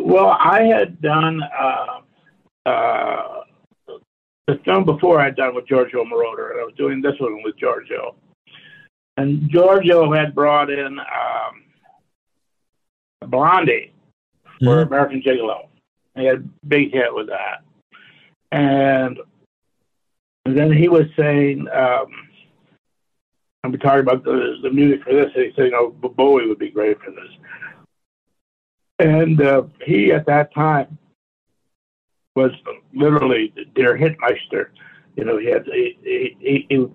Well, 0.00 0.36
I 0.38 0.62
had 0.62 1.00
done 1.00 1.42
uh, 1.42 2.00
uh, 2.68 3.40
the 4.46 4.60
film 4.64 4.84
before 4.84 5.20
I'd 5.20 5.36
done 5.36 5.54
with 5.54 5.66
Giorgio 5.66 6.04
Moroder, 6.04 6.50
and 6.52 6.60
I 6.60 6.64
was 6.64 6.74
doing 6.76 7.00
this 7.00 7.14
one 7.18 7.42
with 7.42 7.56
Giorgio. 7.58 8.14
And 9.16 9.48
Giorgio 9.50 10.12
had 10.12 10.34
brought 10.34 10.70
in 10.70 10.98
um, 10.98 11.64
Blondie 13.30 13.92
for 14.62 14.84
Mhm. 14.84 14.86
American 14.86 15.22
Gigolo. 15.22 15.68
He 16.14 16.24
had 16.24 16.36
a 16.36 16.66
big 16.66 16.92
hit 16.92 17.14
with 17.14 17.28
that. 17.28 17.62
And, 18.52 19.18
and 20.44 20.56
then 20.56 20.72
he 20.72 20.88
was 20.88 21.06
saying, 21.16 21.66
um, 21.72 22.28
I'm 23.64 23.72
talking 23.78 24.00
about 24.00 24.22
the, 24.22 24.58
the 24.62 24.70
music 24.70 25.02
for 25.02 25.12
this, 25.12 25.32
and 25.34 25.44
he 25.46 25.52
said, 25.56 25.66
you 25.66 25.70
know, 25.72 25.90
Bowie 25.90 26.46
would 26.46 26.58
be 26.58 26.70
great 26.70 27.00
for 27.00 27.10
this. 27.10 27.30
And 28.98 29.40
uh, 29.40 29.64
he, 29.84 30.12
at 30.12 30.26
that 30.26 30.54
time, 30.54 30.98
was 32.34 32.52
literally 32.94 33.52
der 33.74 33.98
Hitmeister. 33.98 34.68
You 35.16 35.24
know, 35.24 35.38
he 35.38 35.46
had 35.46 35.64
he, 35.66 36.36
he, 36.40 36.66
he 36.68 36.86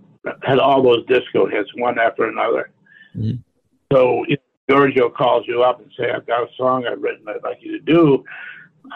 had 0.44 0.60
all 0.60 0.82
those 0.82 1.06
disco 1.08 1.48
hits 1.48 1.70
one 1.76 2.00
after 2.00 2.26
another. 2.26 2.72
Mhm. 3.16 3.44
So 3.92 4.24
if 4.28 4.40
Giorgio 4.70 5.10
calls 5.10 5.46
you 5.48 5.64
up 5.64 5.82
and 5.82 5.92
say, 5.98 6.12
"I've 6.12 6.26
got 6.28 6.44
a 6.44 6.54
song 6.56 6.86
I've 6.88 7.02
written 7.02 7.28
I'd 7.28 7.44
like 7.44 7.58
you 7.62 7.80
to 7.80 7.84
do," 7.84 8.24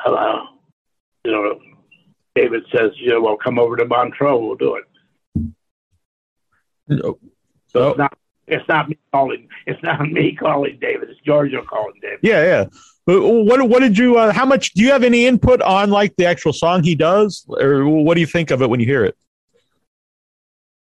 uh, 0.06 0.46
you 1.24 1.32
know, 1.32 1.60
David 2.36 2.63
says, 2.74 2.91
"Yeah, 2.98 3.18
well, 3.18 3.36
come 3.36 3.60
over 3.60 3.76
to 3.76 3.86
Montreux, 3.86 4.38
we'll 4.38 4.56
do 4.56 4.76
it." 4.76 4.86
No. 6.88 7.18
So 7.68 7.89
it's 7.89 7.98
not 7.98 8.18
it's 8.48 8.68
not 8.68 8.90
me 8.90 8.98
calling 9.12 9.48
it's 9.66 9.82
not 9.84 10.10
me 10.10 10.36
calling 10.36 10.78
David. 10.80 11.10
It's 11.10 11.20
Giorgio 11.22 11.64
calling 11.64 11.96
David. 12.02 12.20
Yeah, 12.22 12.44
yeah. 12.44 12.66
But 13.06 13.22
what 13.22 13.68
what 13.70 13.80
did 13.80 13.98
you? 13.98 14.18
Uh, 14.18 14.32
how 14.34 14.46
much 14.46 14.74
do 14.74 14.84
you 14.84 14.92
have 14.92 15.04
any 15.04 15.28
input 15.28 15.62
on 15.62 15.90
like 15.92 16.16
the 16.16 16.26
actual 16.26 16.54
song 16.54 16.84
he 16.84 16.96
does, 16.96 17.46
or 17.50 17.88
what 17.88 18.16
do 18.16 18.20
you 18.20 18.26
think 18.28 18.52
of 18.52 18.62
it 18.62 18.70
when 18.70 18.80
you 18.80 18.86
hear 18.86 19.06
it? 19.06 19.16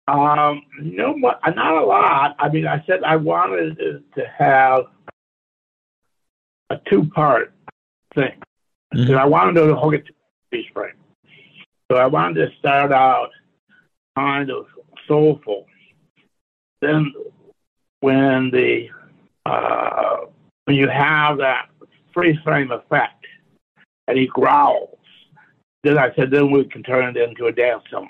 Um, 0.08 0.63
no, 0.82 1.13
not 1.15 1.84
a 1.84 1.86
lot. 1.86 2.36
I 2.39 2.50
mean, 2.50 2.65
I 2.65 2.84
said 2.88 3.04
I 3.04 3.17
wanted 3.17 3.78
to 4.15 4.24
have 4.38 4.86
a 6.70 6.78
two-part 6.89 7.54
thing. 8.15 8.34
Mhm. 8.93 9.17
I 9.17 9.26
wanted 9.26 9.60
to 9.60 9.76
hook 9.76 9.93
it 9.93 10.06
to 10.08 10.13
piece 10.50 10.65
frame. 10.74 10.93
So 11.91 11.98
I 11.98 12.06
wanted 12.06 12.50
to 12.50 12.58
start 12.58 12.91
out 12.91 13.30
kind 14.15 14.50
of 14.50 14.65
soulful. 15.08 15.65
Then, 16.82 17.13
when 18.01 18.51
the 18.51 18.89
uh, 19.45 20.25
when 20.65 20.75
you 20.75 20.88
have 20.89 21.38
that 21.38 21.69
freeze 22.13 22.38
frame 22.43 22.71
effect, 22.71 23.25
and 24.07 24.17
he 24.17 24.27
growls, 24.27 24.97
then 25.83 25.97
I 25.97 26.13
said, 26.15 26.31
then 26.31 26.51
we 26.51 26.65
can 26.65 26.83
turn 26.83 27.15
it 27.15 27.17
into 27.17 27.47
a 27.47 27.51
dance 27.51 27.83
song. 27.89 28.10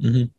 Mhm. 0.00 0.30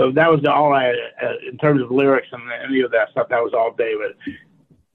So 0.00 0.12
that 0.12 0.30
was 0.30 0.44
all 0.44 0.72
I, 0.72 0.90
uh, 1.22 1.34
in 1.48 1.58
terms 1.58 1.82
of 1.82 1.90
lyrics 1.90 2.28
and 2.32 2.42
any 2.50 2.80
of 2.82 2.90
that 2.92 3.10
stuff, 3.10 3.28
that 3.30 3.42
was 3.42 3.52
all 3.52 3.72
David. 3.72 4.16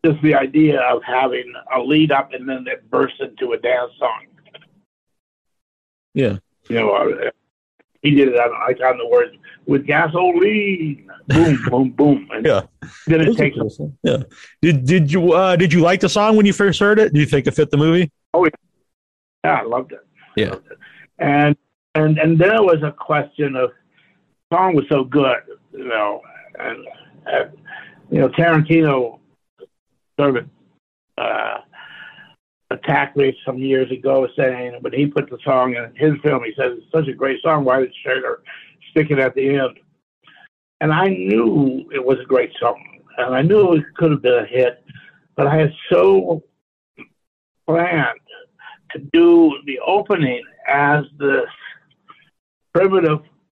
Just 0.06 0.22
the 0.22 0.36
idea 0.36 0.82
of 0.82 1.02
having 1.04 1.54
a 1.74 1.80
lead 1.80 2.12
up 2.12 2.34
and 2.34 2.48
then 2.48 2.66
it 2.68 2.90
bursts 2.90 3.20
into 3.20 3.54
a 3.54 3.58
dance 3.58 3.92
song. 4.00 4.28
Yeah. 6.14 6.38
You 6.70 6.76
know, 6.78 6.92
uh, 6.92 7.32
he 8.04 8.12
did 8.12 8.28
it 8.30 8.40
on, 8.40 8.52
like 8.68 8.80
on 8.82 8.98
the 8.98 9.08
words, 9.08 9.36
with 9.66 9.88
gasoline, 9.88 11.10
boom, 11.28 11.58
boom, 11.70 11.90
boom. 11.92 12.28
And 12.32 12.46
Yeah. 12.46 12.62
then 13.08 13.22
it 13.22 13.36
takes. 13.36 13.58
Yeah. 14.04 14.18
Did 14.62 14.86
did 14.86 15.12
you 15.12 15.34
uh, 15.34 15.56
did 15.56 15.74
you 15.74 15.80
like 15.82 16.02
the 16.02 16.10
song 16.10 16.36
when 16.36 16.46
you 16.46 16.54
first 16.54 16.80
heard 16.80 17.00
it? 17.00 17.14
Do 17.14 17.20
you 17.20 17.26
think 17.26 17.48
it 17.48 17.52
fit 17.52 17.72
the 17.72 17.78
movie? 17.78 18.12
Oh 18.34 18.46
yeah, 18.46 18.52
yeah 19.46 19.62
I 19.62 19.64
loved 19.64 19.94
it. 19.94 20.06
Yeah. 20.36 20.50
Loved 20.52 20.68
it. 20.72 20.78
And, 21.20 21.56
and, 21.96 22.18
and 22.18 22.38
then 22.40 22.54
it 22.56 22.62
was 22.64 22.82
a 22.84 22.92
question 22.92 23.56
of, 23.56 23.72
song 24.52 24.76
was 24.76 24.86
so 24.90 25.04
good, 25.04 25.38
you 25.72 25.88
know, 25.88 26.22
and, 26.60 26.86
uh, 27.28 27.46
you 28.12 28.20
know, 28.20 28.30
Tarantino 28.30 29.20
sort 30.20 30.38
of 30.38 30.46
uh, 31.18 31.58
attacked 32.74 33.16
me 33.16 33.38
some 33.46 33.58
years 33.58 33.92
ago 33.92 34.28
saying 34.38 34.78
when 34.82 34.94
he 34.94 35.08
put 35.08 35.30
the 35.30 35.38
song 35.44 35.76
in 35.76 35.94
his 35.96 36.20
film, 36.22 36.44
he 36.44 36.54
says 36.58 36.78
it's 36.78 36.92
such 36.92 37.08
a 37.08 37.14
great 37.14 37.42
song. 37.42 37.64
Why 37.64 37.82
did 37.82 37.94
Schrader 38.02 38.42
stick 38.92 39.12
it 39.12 39.20
at 39.20 39.36
the 39.36 39.56
end? 39.56 39.80
And 40.82 40.92
I 40.92 41.08
knew 41.08 41.90
it 41.94 42.04
was 42.04 42.18
a 42.20 42.26
great 42.26 42.52
song, 42.60 42.84
and 43.18 43.34
I 43.34 43.42
knew 43.42 43.74
it 43.74 43.86
could 43.96 44.12
have 44.12 44.22
been 44.22 44.44
a 44.44 44.46
hit, 44.46 44.84
but 45.36 45.48
I 45.48 45.56
had 45.56 45.74
so 45.92 46.44
planned 47.66 48.20
to 48.92 49.00
do 49.14 49.58
the 49.66 49.80
opening 49.80 50.44
as 50.68 51.06
this 51.18 51.48
primitive 52.74 53.20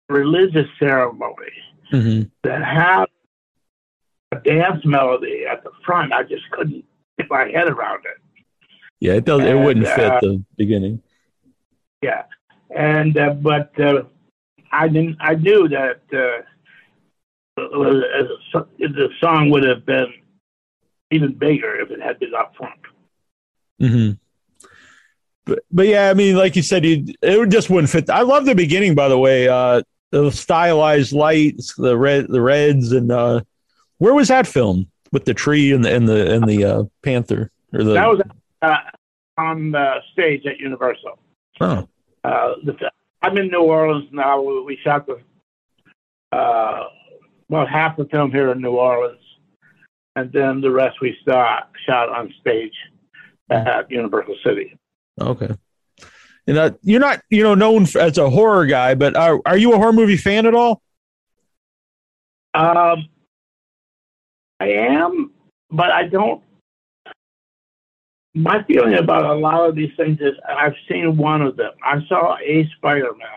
religious 0.10 0.68
ceremony 0.80 1.52
Mm-hmm. 1.94 2.24
that 2.44 2.64
had 2.64 3.06
a 4.32 4.40
dance 4.40 4.84
melody 4.84 5.46
at 5.46 5.64
the 5.64 5.70
front. 5.86 6.12
I 6.12 6.24
just 6.24 6.50
couldn't 6.50 6.84
get 7.20 7.30
my 7.30 7.50
head 7.50 7.70
around 7.70 8.00
it. 8.06 8.20
Yeah, 9.04 9.16
it 9.16 9.26
does. 9.26 9.42
It 9.42 9.54
wouldn't 9.54 9.86
fit 9.86 10.12
uh, 10.14 10.20
the 10.22 10.44
beginning. 10.56 11.02
Yeah, 12.02 12.24
and 12.74 13.18
uh, 13.18 13.32
but 13.32 13.78
uh, 13.78 14.04
I 14.72 14.88
didn't. 14.88 15.18
I 15.20 15.36
knew 15.36 15.68
that 15.68 16.00
uh, 16.14 17.62
uh, 17.62 17.64
the 18.80 19.10
song 19.20 19.50
would 19.50 19.64
have 19.66 19.86
been 19.86 20.08
even 21.12 21.34
bigger 21.34 21.76
if 21.82 21.92
it 21.92 22.02
had 22.02 22.18
been 22.18 22.34
up 22.34 22.54
front. 22.56 22.80
hmm 23.82 24.12
But 25.46 25.60
but 25.70 25.88
yeah, 25.88 26.10
I 26.10 26.14
mean, 26.14 26.38
like 26.38 26.56
you 26.56 26.62
said, 26.62 26.86
you, 26.86 27.06
it 27.22 27.38
would- 27.38 27.52
just 27.52 27.70
wouldn't 27.70 27.90
fit. 27.92 28.10
I 28.10 28.22
love 28.22 28.46
the 28.46 28.56
beginning, 28.56 28.96
by 28.96 29.10
the 29.10 29.20
way. 29.20 29.50
Uh, 29.50 29.82
the 30.12 30.32
stylized 30.32 31.12
lights, 31.12 31.74
the 31.76 31.98
red, 31.98 32.28
the 32.30 32.42
reds, 32.42 32.94
and 32.94 33.12
uh, 33.12 33.42
where 33.98 34.14
was 34.14 34.30
that 34.30 34.48
film 34.48 34.90
with 35.12 35.26
the 35.26 35.34
tree 35.34 35.74
and 35.74 35.84
the 35.84 35.94
and 35.94 36.08
the 36.08 36.34
and 36.34 36.48
the 36.48 36.64
uh, 36.64 36.84
panther 37.02 37.52
or 37.74 37.84
the? 37.84 37.94
That 37.96 38.08
was 38.08 38.22
uh, 38.64 38.78
on 39.38 39.72
the 39.72 39.96
stage 40.12 40.46
at 40.46 40.60
Universal. 40.60 41.20
oh, 41.62 41.88
Uh, 42.24 42.54
the, 42.64 42.92
I'm 43.22 43.38
in 43.38 43.50
New 43.50 43.62
Orleans 43.62 44.10
now. 44.12 44.42
We, 44.42 44.64
we 44.64 44.78
shot 44.84 45.06
the 45.06 45.20
uh, 46.36 46.86
well 47.50 47.68
half 47.68 47.98
the 47.98 48.06
film 48.06 48.32
here 48.32 48.52
in 48.52 48.62
New 48.62 48.72
Orleans, 48.76 49.22
and 50.16 50.32
then 50.32 50.62
the 50.62 50.72
rest 50.72 51.00
we 51.02 51.16
shot 51.28 51.70
shot 51.86 52.10
on 52.10 52.34
stage 52.42 52.74
at 53.50 53.92
Universal 53.92 54.36
City. 54.44 54.76
okay. 55.20 55.50
And 56.46 56.58
uh, 56.58 56.72
you're 56.82 57.00
not, 57.00 57.22
you 57.30 57.42
know, 57.42 57.56
known 57.56 57.86
for, 57.86 58.02
as 58.02 58.18
a 58.18 58.30
horror 58.30 58.66
guy, 58.66 58.96
but 58.96 59.16
are 59.16 59.40
are 59.46 59.58
you 59.58 59.74
a 59.74 59.78
horror 59.78 59.94
movie 59.94 60.18
fan 60.18 60.46
at 60.46 60.54
all? 60.54 60.82
Um, 62.54 63.08
I 64.60 64.68
am, 64.68 65.32
but 65.72 65.92
I 65.92 66.08
don't. 66.08 66.42
My 68.36 68.64
feeling 68.64 68.96
about 68.96 69.26
a 69.26 69.34
lot 69.34 69.70
of 69.70 69.76
these 69.76 69.92
things 69.96 70.20
is 70.20 70.34
I've 70.48 70.76
seen 70.90 71.18
one 71.18 71.42
of 71.42 71.56
them. 71.56 71.72
I 71.84 72.00
saw 72.08 72.36
a 72.38 72.68
Spider-Man. 72.78 73.28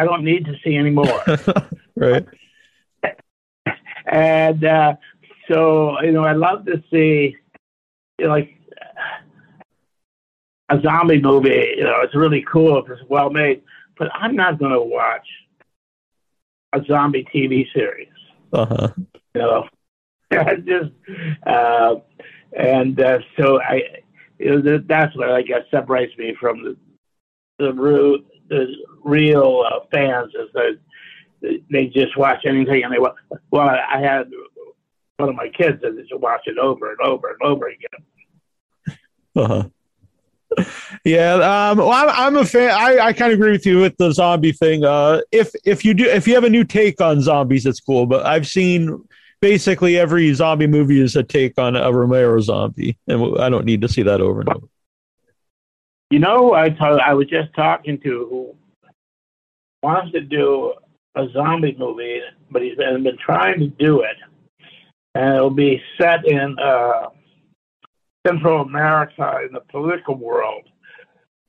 I 0.00 0.04
don't 0.04 0.24
need 0.24 0.44
to 0.46 0.54
see 0.64 0.76
any 0.76 0.90
more. 0.90 1.22
right. 1.96 2.26
and 4.06 4.64
uh, 4.64 4.96
so 5.48 6.00
you 6.02 6.10
know, 6.10 6.24
I 6.24 6.32
love 6.32 6.66
to 6.66 6.82
see 6.90 7.36
you 8.18 8.26
know, 8.26 8.30
like 8.30 8.54
a 10.68 10.80
zombie 10.82 11.20
movie. 11.20 11.74
You 11.76 11.84
know, 11.84 12.00
it's 12.02 12.14
really 12.14 12.44
cool 12.50 12.82
if 12.82 12.90
it's 12.90 13.02
well 13.08 13.30
made, 13.30 13.62
but 13.96 14.08
I'm 14.14 14.34
not 14.34 14.58
going 14.58 14.72
to 14.72 14.80
watch 14.80 15.26
a 16.72 16.82
zombie 16.86 17.26
TV 17.32 17.66
series. 17.72 18.08
Uh 18.52 18.66
huh. 18.66 18.88
You 19.34 19.40
know, 19.40 19.68
I 20.32 20.56
just 20.56 20.90
uh, 21.46 21.96
and 22.56 23.00
uh, 23.00 23.18
so 23.36 23.60
I, 23.60 24.02
know, 24.38 24.78
that's 24.86 25.16
what 25.16 25.30
I 25.30 25.42
guess 25.42 25.62
separates 25.70 26.16
me 26.18 26.34
from 26.40 26.62
the 26.62 26.76
the 27.58 27.72
real 27.72 28.18
the 28.48 28.66
real 29.02 29.64
uh, 29.66 29.80
fans 29.92 30.32
is 30.34 30.48
that 30.54 30.78
they 31.70 31.86
just 31.86 32.16
watch 32.16 32.44
anything 32.46 32.82
and 32.84 32.92
they 32.92 32.98
well 32.98 33.68
I 33.68 34.00
had 34.00 34.30
one 35.18 35.28
of 35.28 35.34
my 35.36 35.48
kids 35.48 35.80
that 35.82 35.96
just 35.96 36.18
watch 36.20 36.42
it 36.46 36.58
over 36.58 36.90
and 36.90 37.00
over 37.00 37.28
and 37.28 37.42
over 37.42 37.68
again. 37.68 38.98
Uh-huh. 39.36 39.68
Yeah, 41.04 41.34
um, 41.34 41.78
well, 41.78 41.90
I'm, 41.90 42.08
I'm 42.10 42.36
a 42.36 42.44
fan. 42.44 42.70
I, 42.70 42.98
I 43.06 43.12
kind 43.12 43.32
of 43.32 43.38
agree 43.38 43.50
with 43.50 43.66
you 43.66 43.80
with 43.80 43.96
the 43.96 44.12
zombie 44.12 44.52
thing. 44.52 44.84
Uh, 44.84 45.20
if 45.32 45.50
if 45.64 45.84
you 45.84 45.94
do, 45.94 46.04
if 46.04 46.28
you 46.28 46.34
have 46.34 46.44
a 46.44 46.50
new 46.50 46.62
take 46.62 47.00
on 47.00 47.20
zombies, 47.20 47.66
it's 47.66 47.80
cool. 47.80 48.06
But 48.06 48.24
I've 48.24 48.46
seen 48.46 49.02
basically 49.44 49.98
every 49.98 50.32
zombie 50.32 50.66
movie 50.66 51.02
is 51.02 51.16
a 51.16 51.22
take 51.22 51.58
on 51.58 51.76
a 51.76 51.92
Romero 51.92 52.40
zombie, 52.40 52.96
and 53.06 53.38
I 53.38 53.50
don't 53.50 53.66
need 53.66 53.82
to 53.82 53.88
see 53.88 54.02
that 54.02 54.22
over 54.22 54.40
and 54.40 54.48
over. 54.48 54.66
You 56.10 56.18
know, 56.18 56.54
I 56.54 56.74
I 56.80 57.12
was 57.12 57.26
just 57.28 57.52
talking 57.54 58.00
to 58.00 58.26
who 58.30 58.54
wants 59.82 60.12
to 60.12 60.22
do 60.22 60.72
a 61.14 61.26
zombie 61.34 61.76
movie, 61.78 62.22
but 62.50 62.62
he's 62.62 62.74
been, 62.76 63.02
been 63.02 63.18
trying 63.18 63.60
to 63.60 63.66
do 63.66 64.00
it, 64.00 64.16
and 65.14 65.34
it'll 65.34 65.50
be 65.50 65.82
set 66.00 66.26
in 66.26 66.56
uh, 66.58 67.10
Central 68.26 68.62
America 68.62 69.40
in 69.46 69.52
the 69.52 69.60
political 69.60 70.14
world, 70.14 70.66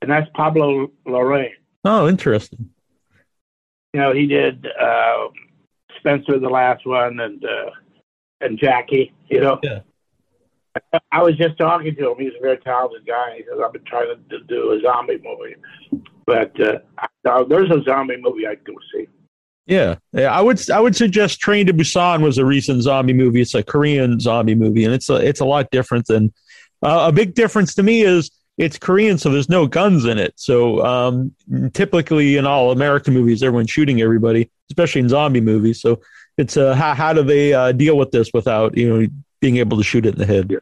and 0.01 0.11
that's 0.11 0.29
Pablo 0.33 0.91
Larraín. 1.07 1.51
Oh, 1.85 2.09
interesting. 2.09 2.71
You 3.93 4.01
know, 4.01 4.11
he 4.11 4.27
did 4.27 4.67
uh, 4.67 5.27
Spencer, 5.99 6.39
the 6.39 6.49
last 6.49 6.85
one, 6.85 7.21
and 7.21 7.41
uh, 7.45 7.71
and 8.45 8.57
Jackie. 8.57 9.13
You 9.29 9.41
know, 9.41 9.59
Yeah. 9.63 9.79
I 11.11 11.21
was 11.21 11.35
just 11.37 11.57
talking 11.57 11.95
to 11.95 12.11
him. 12.11 12.17
He's 12.19 12.33
a 12.37 12.41
very 12.41 12.57
talented 12.57 13.05
guy. 13.07 13.35
He 13.37 13.43
says, 13.43 13.59
I've 13.63 13.71
been 13.73 13.83
trying 13.85 14.07
to 14.29 14.39
do 14.41 14.73
a 14.73 14.81
zombie 14.81 15.21
movie. 15.23 15.55
But 16.25 16.53
uh, 16.59 17.43
there's 17.45 17.71
a 17.71 17.81
zombie 17.83 18.17
movie 18.17 18.47
I'd 18.47 18.63
go 18.65 18.73
see. 18.93 19.07
Yeah, 19.67 19.95
yeah. 20.11 20.31
I 20.31 20.41
would 20.41 20.69
I 20.69 20.79
would 20.79 20.95
suggest 20.95 21.39
Train 21.39 21.65
to 21.67 21.73
Busan 21.73 22.21
was 22.21 22.37
a 22.37 22.45
recent 22.45 22.83
zombie 22.83 23.13
movie. 23.13 23.41
It's 23.41 23.55
a 23.55 23.63
Korean 23.63 24.19
zombie 24.19 24.53
movie, 24.53 24.85
and 24.85 24.93
it's 24.93 25.09
a 25.09 25.15
it's 25.15 25.39
a 25.39 25.45
lot 25.45 25.71
different 25.71 26.05
than 26.05 26.31
uh, 26.83 27.05
a 27.07 27.11
big 27.11 27.33
difference 27.33 27.73
to 27.75 27.83
me 27.83 28.01
is 28.01 28.29
it's 28.57 28.77
Korean, 28.77 29.17
so 29.17 29.29
there's 29.31 29.49
no 29.49 29.65
guns 29.65 30.05
in 30.05 30.19
it. 30.19 30.33
So 30.35 30.85
um, 30.85 31.33
typically 31.73 32.37
in 32.37 32.45
all 32.45 32.71
American 32.71 33.13
movies, 33.13 33.41
everyone's 33.41 33.71
shooting 33.71 34.01
everybody, 34.01 34.51
especially 34.69 35.01
in 35.01 35.09
zombie 35.09 35.41
movies. 35.41 35.81
So 35.81 35.99
it's 36.37 36.57
uh, 36.57 36.73
how 36.73 36.93
how 36.93 37.13
do 37.13 37.23
they 37.23 37.53
uh, 37.53 37.71
deal 37.71 37.97
with 37.97 38.11
this 38.11 38.31
without 38.33 38.77
you 38.77 38.89
know 38.89 39.07
being 39.39 39.57
able 39.57 39.77
to 39.77 39.83
shoot 39.83 40.05
it 40.05 40.15
in 40.15 40.19
the 40.19 40.25
head? 40.25 40.53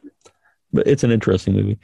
But 0.72 0.86
it's 0.86 1.04
an 1.04 1.10
interesting 1.10 1.54
movie. 1.54 1.78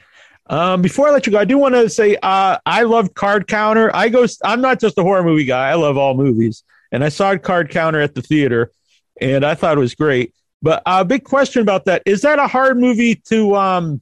Um, 0.47 0.81
before 0.81 1.07
I 1.07 1.11
let 1.11 1.25
you 1.25 1.31
go, 1.31 1.39
I 1.39 1.45
do 1.45 1.57
want 1.57 1.75
to 1.75 1.89
say 1.89 2.17
uh, 2.21 2.57
I 2.65 2.83
love 2.83 3.13
Card 3.13 3.47
Counter. 3.47 3.93
I 3.95 4.09
go. 4.09 4.25
I'm 4.43 4.61
not 4.61 4.79
just 4.79 4.97
a 4.97 5.03
horror 5.03 5.23
movie 5.23 5.45
guy. 5.45 5.69
I 5.69 5.75
love 5.75 5.97
all 5.97 6.13
movies, 6.13 6.63
and 6.91 7.03
I 7.03 7.09
saw 7.09 7.37
Card 7.37 7.69
Counter 7.69 8.01
at 8.01 8.15
the 8.15 8.21
theater, 8.21 8.71
and 9.19 9.45
I 9.45 9.55
thought 9.55 9.77
it 9.77 9.81
was 9.81 9.95
great. 9.95 10.33
But 10.61 10.83
a 10.85 11.03
big 11.05 11.23
question 11.23 11.61
about 11.61 11.85
that 11.85 12.03
is 12.05 12.21
that 12.21 12.39
a 12.39 12.47
hard 12.47 12.79
movie 12.79 13.15
to 13.29 13.55
um 13.55 14.01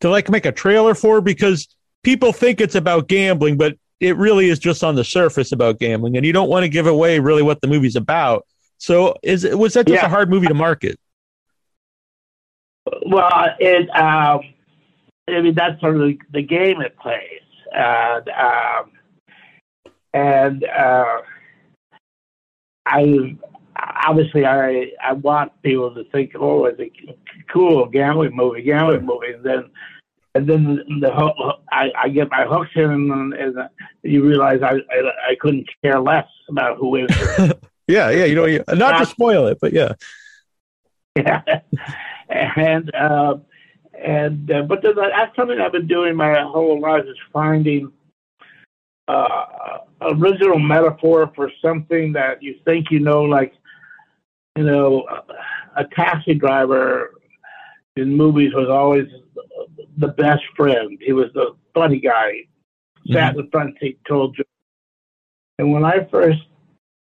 to 0.00 0.10
like 0.10 0.30
make 0.30 0.46
a 0.46 0.52
trailer 0.52 0.94
for 0.94 1.20
because 1.20 1.68
people 2.02 2.32
think 2.32 2.60
it's 2.60 2.74
about 2.74 3.08
gambling, 3.08 3.56
but 3.56 3.76
it 4.00 4.16
really 4.16 4.48
is 4.48 4.58
just 4.58 4.84
on 4.84 4.94
the 4.94 5.04
surface 5.04 5.52
about 5.52 5.78
gambling, 5.78 6.16
and 6.16 6.26
you 6.26 6.32
don't 6.32 6.48
want 6.48 6.64
to 6.64 6.68
give 6.68 6.86
away 6.86 7.18
really 7.18 7.42
what 7.42 7.60
the 7.60 7.66
movie's 7.66 7.96
about. 7.96 8.46
So 8.78 9.14
is 9.22 9.44
it 9.44 9.58
was 9.58 9.74
that 9.74 9.86
just 9.86 10.02
Yeah. 10.02 10.06
a 10.06 10.10
hard 10.10 10.28
movie 10.28 10.46
to 10.48 10.54
market? 10.54 10.98
Well, 13.06 13.46
it, 13.58 13.88
um, 13.96 14.40
I 15.28 15.40
mean, 15.40 15.54
that's 15.54 15.80
sort 15.80 15.96
of 15.96 16.02
the, 16.02 16.18
the 16.32 16.42
game 16.42 16.80
it 16.80 16.96
plays. 16.98 17.40
And, 17.72 18.28
um, 18.28 18.92
and 20.14 20.64
uh, 20.64 21.20
I 22.86 23.36
obviously 23.76 24.46
I 24.46 24.92
I 25.02 25.12
want 25.14 25.52
people 25.62 25.94
to 25.94 26.04
think, 26.04 26.32
oh, 26.38 26.66
it's 26.66 26.80
a 26.80 26.90
cool 27.52 27.86
gambling 27.86 28.34
movie, 28.34 28.62
gambling 28.62 29.04
movie, 29.04 29.32
and 29.32 29.44
then 29.44 29.70
and 30.36 30.46
then 30.48 31.00
the 31.00 31.10
ho- 31.10 31.60
I, 31.72 31.90
I 31.96 32.08
get 32.08 32.30
my 32.30 32.44
hooks 32.44 32.70
in, 32.74 32.90
and, 32.90 33.32
and 33.34 33.68
you 34.02 34.24
realize 34.24 34.60
I, 34.62 34.74
I 34.74 35.30
I 35.30 35.34
couldn't 35.40 35.68
care 35.82 35.98
less 36.00 36.28
about 36.48 36.78
who 36.78 36.88
wins. 36.88 37.10
Yeah, 37.88 38.10
yeah. 38.10 38.24
You 38.24 38.34
know, 38.34 38.46
you- 38.46 38.64
not 38.68 38.98
to 38.98 39.06
spoil 39.06 39.46
it, 39.46 39.58
but 39.60 39.72
yeah. 39.72 39.92
Yeah. 41.14 41.40
and 42.28 42.92
uh, 42.94 43.36
and 43.96 44.50
uh, 44.50 44.62
but 44.62 44.82
then 44.82 44.94
that's 44.96 45.36
something 45.36 45.60
I've 45.60 45.70
been 45.70 45.86
doing 45.86 46.16
my 46.16 46.40
whole 46.42 46.80
life 46.80 47.04
is 47.06 47.16
finding 47.32 47.92
uh, 49.08 49.78
original 50.00 50.58
metaphor 50.58 51.30
for 51.36 51.50
something 51.62 52.12
that 52.14 52.42
you 52.42 52.56
think 52.64 52.90
you 52.90 52.98
know, 52.98 53.22
like 53.22 53.54
you 54.56 54.64
know, 54.64 55.06
a 55.76 55.84
taxi 55.94 56.34
driver 56.34 57.12
in 57.96 58.14
movies 58.14 58.52
was 58.54 58.68
always 58.68 59.06
the 59.98 60.08
best 60.08 60.42
friend. 60.56 60.98
He 61.00 61.12
was 61.12 61.30
the 61.34 61.56
funny 61.74 61.98
guy, 61.98 62.32
sat 63.10 63.36
in 63.36 63.44
the 63.44 63.50
front 63.50 63.76
seat, 63.80 63.98
told 64.06 64.36
jokes. 64.36 64.48
And 65.58 65.72
when 65.72 65.84
I 65.84 66.06
first 66.10 66.40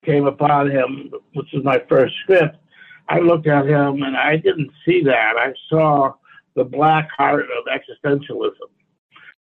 came 0.05 0.25
upon 0.25 0.71
him, 0.71 1.11
which 1.33 1.47
was 1.53 1.63
my 1.63 1.81
first 1.89 2.15
script, 2.23 2.55
I 3.09 3.19
looked 3.19 3.47
at 3.47 3.65
him 3.65 4.03
and 4.03 4.15
I 4.15 4.37
didn't 4.37 4.71
see 4.85 5.03
that. 5.03 5.35
I 5.37 5.53
saw 5.69 6.13
the 6.55 6.63
black 6.63 7.09
heart 7.17 7.45
of 7.45 7.65
existentialism. 7.65 8.69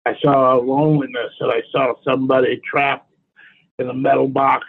I 0.05 0.15
saw 0.21 0.55
loneliness 0.55 1.33
and 1.39 1.51
I 1.51 1.61
saw 1.71 1.93
somebody 2.03 2.61
trapped 2.69 3.11
in 3.79 3.89
a 3.89 3.93
metal 3.93 4.27
box 4.27 4.65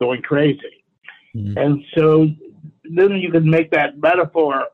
going 0.00 0.22
crazy. 0.22 0.84
Mhm. 1.34 1.56
And 1.56 1.84
so 1.96 2.28
then 2.84 3.16
you 3.16 3.30
can 3.30 3.48
make 3.48 3.70
that 3.70 3.98
metaphor 3.98 4.66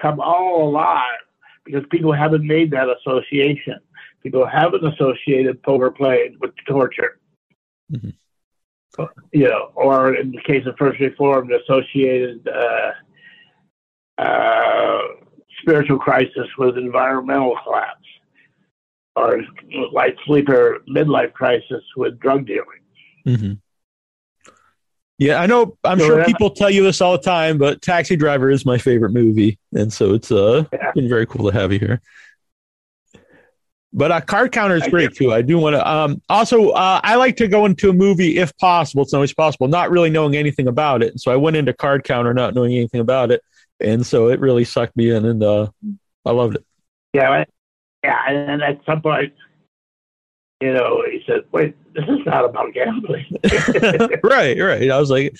come 0.00 0.20
all 0.20 0.68
alive 0.68 1.20
because 1.64 1.84
people 1.90 2.12
haven't 2.12 2.46
made 2.46 2.70
that 2.70 2.88
association. 2.88 3.78
People 4.22 4.46
haven't 4.46 4.84
associated 4.84 5.62
poker 5.62 5.90
playing 5.90 6.36
with 6.40 6.52
torture. 6.66 7.18
Mhm. 7.92 8.14
You 9.32 9.44
know, 9.44 9.72
or 9.74 10.14
in 10.14 10.32
the 10.32 10.40
case 10.40 10.66
of 10.66 10.74
First 10.78 10.98
Reformed, 11.00 11.52
associated 11.52 12.48
uh, 12.48 12.92
uh, 14.18 14.98
spiritual 15.60 15.98
crisis 15.98 16.48
with 16.56 16.78
environmental 16.78 17.58
collapse, 17.62 18.06
or 19.16 19.42
light 19.92 20.16
sleeper 20.24 20.82
midlife 20.88 21.32
crisis 21.34 21.82
with 21.96 22.18
drug 22.20 22.46
dealing. 22.46 22.80
hmm 23.24 23.52
Yeah, 25.18 25.40
I 25.40 25.46
know. 25.46 25.76
I'm 25.82 25.98
So 25.98 26.06
sure 26.06 26.16
that- 26.18 26.26
people 26.26 26.50
tell 26.50 26.68
you 26.70 26.82
this 26.82 27.00
all 27.00 27.12
the 27.12 27.22
time, 27.22 27.56
but 27.58 27.80
Taxi 27.80 28.16
Driver 28.16 28.50
is 28.50 28.66
my 28.66 28.76
favorite 28.76 29.12
movie, 29.12 29.58
and 29.74 29.92
so 29.92 30.12
it's 30.14 30.30
uh 30.30 30.64
Yeah. 30.72 30.92
been 30.94 31.08
very 31.08 31.26
cool 31.26 31.50
to 31.50 31.58
have 31.58 31.72
you 31.72 31.78
here. 31.78 32.02
But 33.92 34.12
uh, 34.12 34.20
card 34.20 34.52
counter 34.52 34.76
is 34.76 34.86
great 34.88 35.14
too. 35.14 35.32
I 35.32 35.40
do 35.40 35.56
want 35.58 35.74
to. 35.74 35.90
Um, 35.90 36.20
also, 36.28 36.68
uh, 36.70 37.00
I 37.02 37.14
like 37.14 37.36
to 37.38 37.48
go 37.48 37.64
into 37.64 37.88
a 37.88 37.94
movie 37.94 38.36
if 38.36 38.54
possible. 38.58 39.02
It's 39.04 39.14
always 39.14 39.32
possible, 39.32 39.68
not 39.68 39.90
really 39.90 40.10
knowing 40.10 40.36
anything 40.36 40.68
about 40.68 41.02
it. 41.02 41.18
So 41.18 41.32
I 41.32 41.36
went 41.36 41.56
into 41.56 41.72
card 41.72 42.04
counter 42.04 42.34
not 42.34 42.54
knowing 42.54 42.74
anything 42.74 43.00
about 43.00 43.30
it, 43.30 43.40
and 43.80 44.04
so 44.04 44.28
it 44.28 44.38
really 44.38 44.64
sucked 44.64 44.98
me 44.98 45.10
in, 45.10 45.24
and 45.24 45.42
uh, 45.42 45.68
I 46.26 46.32
loved 46.32 46.56
it. 46.56 46.64
Yeah, 47.14 47.44
yeah, 48.04 48.20
and 48.28 48.60
at 48.62 48.80
some 48.84 49.00
point, 49.00 49.32
you 50.60 50.72
know, 50.72 51.02
he 51.10 51.22
said, 51.26 51.42
"Wait, 51.52 51.74
this 51.92 52.04
is 52.08 52.24
not 52.24 52.44
about 52.46 52.72
gambling." 52.72 53.26
right, 54.22 54.58
right. 54.58 54.90
I 54.90 54.98
was 54.98 55.10
like, 55.10 55.36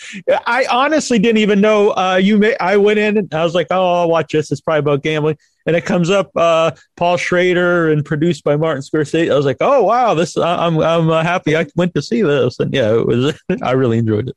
I 0.46 0.66
honestly 0.70 1.18
didn't 1.18 1.38
even 1.38 1.60
know. 1.60 1.90
Uh, 1.92 2.16
you 2.16 2.36
may. 2.36 2.54
I 2.58 2.76
went 2.76 2.98
in 2.98 3.16
and 3.16 3.34
I 3.34 3.42
was 3.42 3.54
like, 3.54 3.68
oh, 3.70 4.02
I'll 4.02 4.10
watch 4.10 4.32
this. 4.32 4.52
It's 4.52 4.60
probably 4.60 4.80
about 4.80 5.02
gambling, 5.02 5.38
and 5.64 5.74
it 5.74 5.86
comes 5.86 6.10
up, 6.10 6.30
uh, 6.36 6.72
Paul 6.96 7.16
Schrader 7.16 7.90
and 7.90 8.04
produced 8.04 8.44
by 8.44 8.56
Martin 8.56 8.82
Scorsese. 8.82 9.32
I 9.32 9.34
was 9.34 9.46
like, 9.46 9.56
oh 9.60 9.84
wow, 9.84 10.12
this. 10.12 10.36
I'm 10.36 10.78
I'm 10.80 11.08
uh, 11.08 11.22
happy 11.22 11.56
I 11.56 11.66
went 11.76 11.94
to 11.94 12.02
see 12.02 12.20
this, 12.20 12.60
and 12.60 12.74
yeah, 12.74 12.94
it 12.94 13.06
was. 13.06 13.40
I 13.62 13.72
really 13.72 13.96
enjoyed 13.96 14.28
it. 14.28 14.36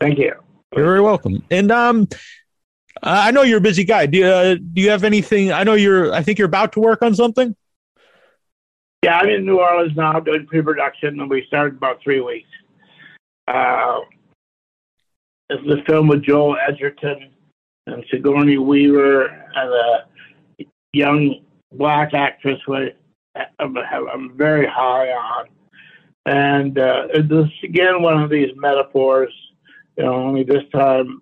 Thank 0.00 0.18
you. 0.18 0.32
You're 0.74 0.84
very 0.84 1.00
welcome. 1.02 1.44
And 1.50 1.70
um, 1.70 2.08
I 3.02 3.30
know 3.30 3.42
you're 3.42 3.58
a 3.58 3.60
busy 3.60 3.84
guy. 3.84 4.06
Do 4.06 4.18
you, 4.18 4.26
uh, 4.26 4.54
do 4.54 4.80
you 4.80 4.90
have 4.90 5.04
anything? 5.04 5.52
I 5.52 5.62
know 5.62 5.74
you're. 5.74 6.12
I 6.12 6.22
think 6.22 6.38
you're 6.38 6.46
about 6.46 6.72
to 6.72 6.80
work 6.80 7.02
on 7.02 7.14
something. 7.14 7.54
Yeah, 9.04 9.18
I'm 9.18 9.28
in 9.28 9.44
New 9.44 9.60
Orleans 9.60 9.94
now 9.94 10.18
doing 10.18 10.46
pre-production, 10.46 11.20
and 11.20 11.28
we 11.28 11.44
started 11.46 11.76
about 11.76 12.02
three 12.02 12.22
weeks. 12.22 12.48
Uh, 13.46 14.00
this 15.50 15.58
is 15.60 15.74
a 15.74 15.84
film 15.84 16.08
with 16.08 16.22
Joel 16.22 16.56
Edgerton 16.66 17.30
and 17.86 18.02
Sigourney 18.10 18.56
Weaver 18.56 19.26
and 19.26 19.74
a 19.74 20.64
young 20.94 21.44
black 21.70 22.14
actress 22.14 22.58
who 22.64 22.76
I'm, 23.58 23.76
I'm 23.76 24.38
very 24.38 24.66
high 24.66 25.10
on. 25.10 25.48
And 26.24 26.78
uh, 26.78 27.08
this 27.12 27.44
is 27.44 27.50
again 27.62 28.00
one 28.00 28.22
of 28.22 28.30
these 28.30 28.52
metaphors. 28.56 29.34
You 29.98 30.04
know, 30.04 30.14
only 30.14 30.44
this 30.44 30.64
time 30.72 31.20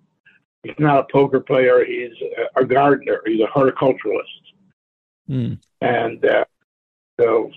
he's 0.63 0.79
not 0.79 0.99
a 0.99 1.07
poker 1.11 1.41
player; 1.41 1.83
he's 1.83 2.13
a, 2.55 2.63
gardener. 2.63 3.19
He's 3.25 3.41
a 3.41 3.47
horticulturalist 3.47 4.39
Hmm. 5.27 5.53
and 5.81 6.25
uh, 6.25 6.45
so 7.19 7.51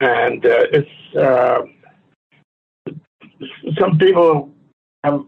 and 0.00 0.44
uh, 0.44 0.64
it's 0.72 1.16
uh, 1.16 1.62
some 3.78 3.98
people 3.98 4.50
have 5.04 5.24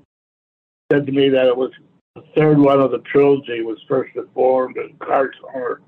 said 0.91 1.07
to 1.07 1.13
me 1.13 1.29
that 1.29 1.47
it 1.47 1.57
was 1.57 1.71
the 2.17 2.23
third 2.35 2.59
one 2.59 2.81
of 2.81 2.91
the 2.91 2.99
trilogy 2.99 3.63
was 3.63 3.79
First 3.89 4.15
Reformed 4.17 4.77
and 4.77 4.99
cards 4.99 5.37
are 5.55 5.81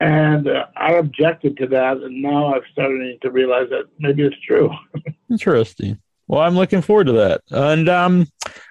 and 0.00 0.48
uh, 0.48 0.66
I 0.76 0.92
objected 0.94 1.56
to 1.58 1.66
that, 1.68 1.98
and 1.98 2.20
now 2.20 2.54
I'm 2.54 2.62
starting 2.72 3.16
to 3.22 3.30
realize 3.30 3.70
that 3.70 3.84
maybe 3.98 4.22
it's 4.22 4.36
true. 4.46 4.70
Interesting. 5.30 5.98
Well, 6.26 6.40
I'm 6.40 6.54
looking 6.54 6.82
forward 6.82 7.06
to 7.06 7.12
that, 7.12 7.42
and 7.50 7.88
um, 7.88 8.26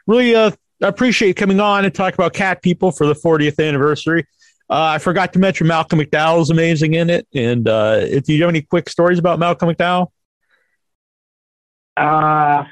really 0.06 0.36
uh, 0.36 0.52
appreciate 0.82 1.36
coming 1.36 1.60
on 1.60 1.86
and 1.86 1.94
talk 1.94 2.14
about 2.14 2.34
Cat 2.34 2.62
People 2.62 2.92
for 2.92 3.08
the 3.08 3.16
40th 3.16 3.66
anniversary. 3.66 4.26
Uh, 4.74 4.96
I 4.96 4.98
forgot 4.98 5.32
to 5.34 5.40
mention 5.40 5.68
Malcolm 5.68 6.00
McDowell 6.00 6.42
is 6.42 6.50
amazing 6.50 6.96
in 6.96 7.12
it. 7.12 7.28
And 7.36 7.68
uh, 7.70 8.00
if 8.00 8.28
you 8.28 8.42
have 8.42 8.50
any 8.50 8.64
quick 8.64 8.90
stories 8.90 9.20
about 9.20 9.38
Malcolm 9.38 9.70
McDowell? 9.70 10.08
Uh, 11.96 12.64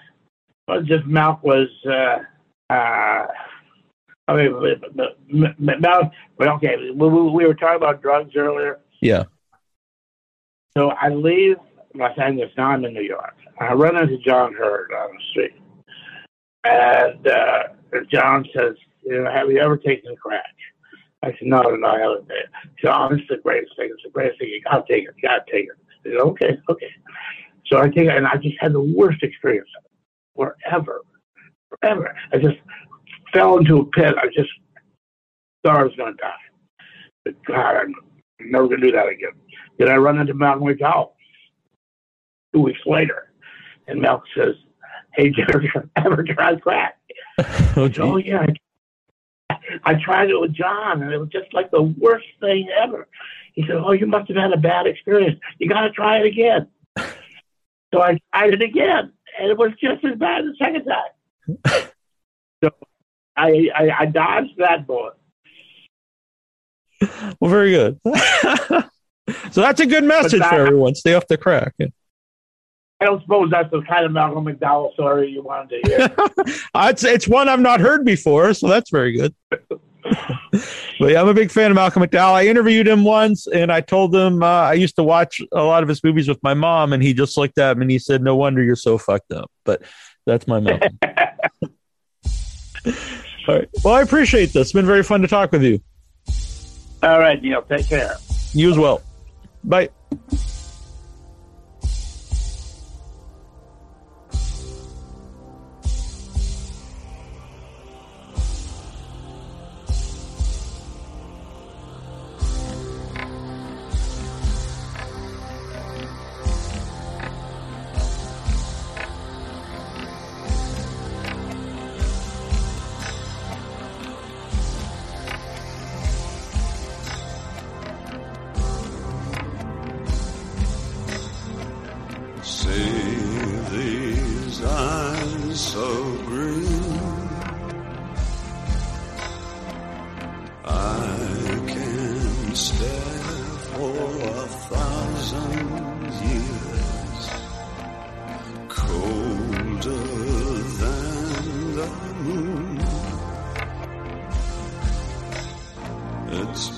well, 0.68 0.82
just 0.82 1.06
Malk 1.06 1.44
was, 1.44 1.68
uh, 1.86 2.18
uh, 2.74 3.28
I 4.28 4.36
mean, 4.36 4.52
Malk, 5.30 6.12
well, 6.40 6.56
okay, 6.56 6.76
we, 6.76 7.08
we 7.08 7.22
we 7.30 7.46
were 7.46 7.54
talking 7.54 7.76
about 7.76 8.02
drugs 8.02 8.36
earlier. 8.36 8.80
Yeah. 9.00 9.26
So 10.76 10.90
I 11.00 11.10
leave 11.10 11.58
Los 11.94 12.18
Angeles, 12.18 12.50
now 12.58 12.70
I'm 12.70 12.84
in 12.84 12.96
New 12.96 13.04
York. 13.04 13.36
I 13.60 13.74
run 13.74 13.96
into 13.96 14.18
John 14.18 14.56
Hurt 14.56 14.92
on 14.92 15.12
the 15.12 15.24
street. 15.30 15.54
And 16.64 17.28
uh, 17.28 17.64
John 18.12 18.44
says, 18.56 18.74
you 19.04 19.24
know, 19.24 19.32
have 19.32 19.52
you 19.52 19.60
ever 19.60 19.78
taken 19.78 20.14
a 20.14 20.16
crack? 20.16 20.46
I 21.24 21.30
said, 21.32 21.48
no, 21.48 21.62
no, 21.62 21.76
no, 21.76 21.88
I 21.88 22.00
haven't. 22.00 22.32
John, 22.82 23.18
it's 23.20 23.28
the 23.30 23.38
greatest 23.38 23.76
thing. 23.78 23.90
It's 23.94 24.04
the 24.04 24.10
greatest 24.10 24.40
thing. 24.40 24.50
You 24.50 24.62
got 24.62 24.88
to 24.88 24.94
take 24.94 25.04
it. 25.08 25.14
You 25.18 25.30
got 25.30 25.46
to 25.46 25.52
take 25.52 25.66
it. 25.66 25.78
I 26.06 26.10
said, 26.10 26.18
okay, 26.20 26.58
okay. 26.70 26.90
So 27.68 27.78
I 27.78 27.88
take 27.88 28.08
it, 28.08 28.16
and 28.16 28.28
I 28.28 28.38
just 28.38 28.56
had 28.60 28.74
the 28.74 28.82
worst 28.82 29.22
experience 29.22 29.70
forever, 30.36 31.02
forever. 31.70 32.16
I 32.34 32.38
just 32.38 32.58
fell 33.34 33.58
into 33.58 33.80
a 33.80 33.86
pit. 33.86 34.16
I 34.18 34.28
just 34.28 34.50
thought 35.64 35.78
I 35.78 35.84
was 35.84 35.96
going 35.96 36.14
to 36.14 36.18
die. 36.18 36.34
But 37.24 37.36
God, 37.46 37.76
I'm 37.76 37.96
never 38.40 38.68
going 38.68 38.82
to 38.82 38.88
do 38.88 38.94
that 38.94 39.08
again. 39.08 39.32
Then 39.78 39.90
I 39.90 39.96
run 39.96 40.20
into 40.20 40.34
Malcolm 40.34 40.68
McDowell 40.68 41.12
two 42.54 42.62
weeks 42.62 42.80
later, 42.86 43.32
and 43.88 44.02
Malcolm 44.02 44.28
says, 44.36 44.56
"Hey, 45.14 45.30
Jerry, 45.30 45.72
ever 45.96 46.24
tried 46.24 46.62
crack?" 46.62 46.98
oh, 47.40 47.44
said, 47.88 48.00
oh 48.00 48.20
gee. 48.20 48.30
yeah. 48.30 48.42
I, 48.42 48.48
I 49.84 49.96
tried 49.96 50.30
it 50.30 50.40
with 50.40 50.54
John, 50.54 51.02
and 51.02 51.12
it 51.14 51.18
was 51.18 51.30
just 51.30 51.54
like 51.54 51.72
the 51.72 51.82
worst 51.82 52.26
thing 52.40 52.70
ever. 52.82 53.08
He 53.54 53.64
said, 53.64 53.76
"Oh, 53.78 53.92
you 53.92 54.08
must 54.08 54.28
have 54.30 54.38
had 54.38 54.54
a 54.54 54.58
bad 54.58 54.88
experience. 54.88 55.40
You 55.60 55.68
got 55.70 55.82
to 55.82 55.92
try 55.92 56.20
it 56.20 56.26
again." 56.26 56.68
so 57.94 58.02
I 58.02 58.20
tried 58.34 58.54
it 58.54 58.62
again, 58.62 59.12
and 59.40 59.50
it 59.50 59.58
was 59.58 59.72
just 59.82 60.04
as 60.06 60.18
bad 60.18 60.46
the 60.46 60.56
second 60.58 60.86
time. 60.86 61.90
so 62.64 62.70
I, 63.36 63.70
I 63.76 63.92
I 64.00 64.06
dodged 64.06 64.54
that 64.58 64.88
bullet. 64.88 65.14
Well, 67.40 67.50
very 67.50 67.72
good. 67.72 68.00
so 69.52 69.62
that's 69.62 69.80
a 69.82 69.86
good 69.86 70.04
message 70.04 70.40
that- 70.40 70.50
for 70.50 70.62
everyone. 70.62 70.96
Stay 70.96 71.14
off 71.14 71.28
the 71.28 71.38
crack. 71.38 71.74
I 73.02 73.06
don't 73.06 73.22
suppose 73.24 73.50
that's 73.50 73.72
the 73.72 73.82
kind 73.82 74.06
of 74.06 74.12
Malcolm 74.12 74.46
McDowell 74.46 74.94
story 74.94 75.32
you 75.32 75.42
wanted 75.42 75.84
to 75.84 75.90
hear. 75.90 76.16
Uh, 76.74 76.88
it's 76.90 77.04
it's 77.04 77.28
one 77.28 77.50
I've 77.50 77.60
not 77.60 77.80
heard 77.80 78.06
before, 78.06 78.54
so 78.54 78.68
that's 78.68 78.90
very 78.90 79.12
good. 79.12 79.34
but 79.50 79.62
yeah, 81.00 81.22
I'm 81.22 81.28
a 81.28 81.34
big 81.34 81.52
fan 81.52 81.72
of 81.72 81.76
Malcolm 81.76 82.04
McDowell. 82.04 82.34
I 82.34 82.48
interviewed 82.48 82.88
him 82.88 83.04
once, 83.04 83.48
and 83.48 83.72
I 83.72 83.82
told 83.82 84.16
him 84.16 84.42
uh, 84.42 84.46
I 84.46 84.74
used 84.74 84.96
to 84.98 85.04
watch 85.04 85.42
a 85.52 85.64
lot 85.64 85.84
of 85.84 85.90
his 85.90 86.04
movies 86.04 86.28
with 86.28 86.42
my 86.44 86.54
mom, 86.54 86.94
and 86.94 87.04
he 87.04 87.14
just 87.14 87.38
looked 87.38 87.58
at 87.58 87.78
me 87.78 87.84
and 87.84 87.92
he 87.92 88.00
said, 88.00 88.22
"No 88.22 88.36
wonder 88.36 88.64
you're 88.64 88.76
so 88.76 88.98
fucked 88.98 89.32
up." 89.34 89.52
But 89.66 89.82
that's 90.26 90.48
my 90.48 90.60
Malcolm. 90.60 90.98
All 93.48 93.56
right. 93.56 93.70
Well, 93.84 93.96
I 93.96 94.02
appreciate 94.02 94.54
this. 94.54 94.68
It's 94.68 94.72
been 94.74 94.86
very 94.86 95.04
fun 95.04 95.22
to 95.22 95.28
talk 95.28 95.52
with 95.52 95.64
you. 95.64 95.82
All 97.04 97.20
right, 97.20 97.42
Neal. 97.42 97.64
Take 97.64 97.88
care. 97.88 98.16
You 98.54 98.72
as 98.72 98.78
well. 98.78 99.02
Bye. 99.64 99.90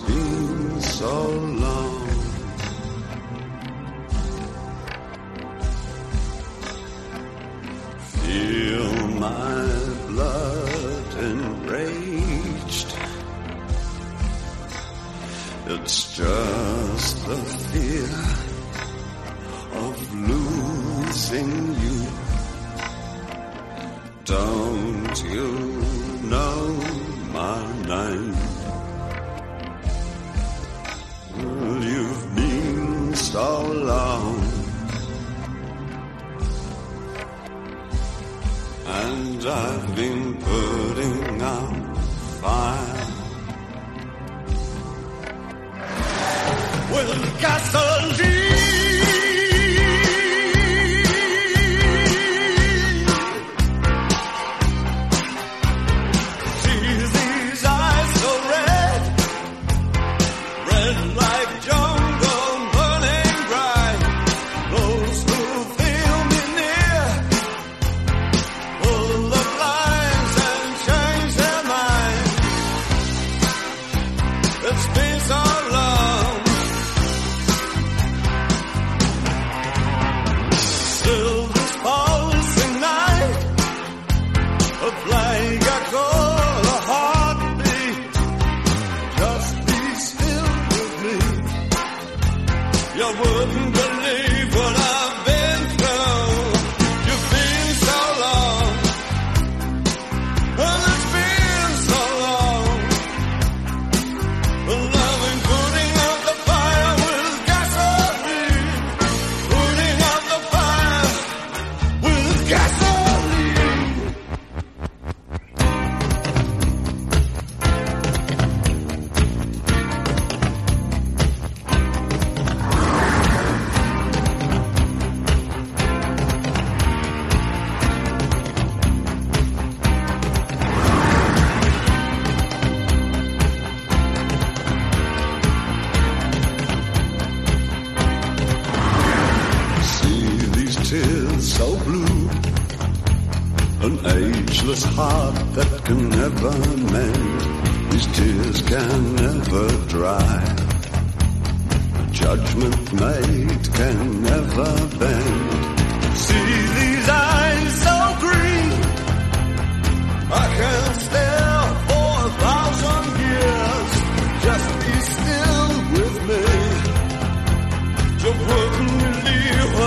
Been 0.07 0.81
so 0.81 1.29
long. 1.63 2.07
Feel 8.21 9.07
my 9.19 9.65
blood 10.07 11.09
enraged. 11.31 12.89
It's 15.65 16.17
just 16.17 17.25
the 17.27 17.37
fear 17.71 18.13
of 19.85 19.95
losing 20.29 21.51
you. 21.83 21.97
Don't 24.25 25.23
you 25.33 25.49
know 26.31 26.59
my 27.33 27.59
name? 27.87 28.22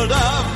world 0.08 0.55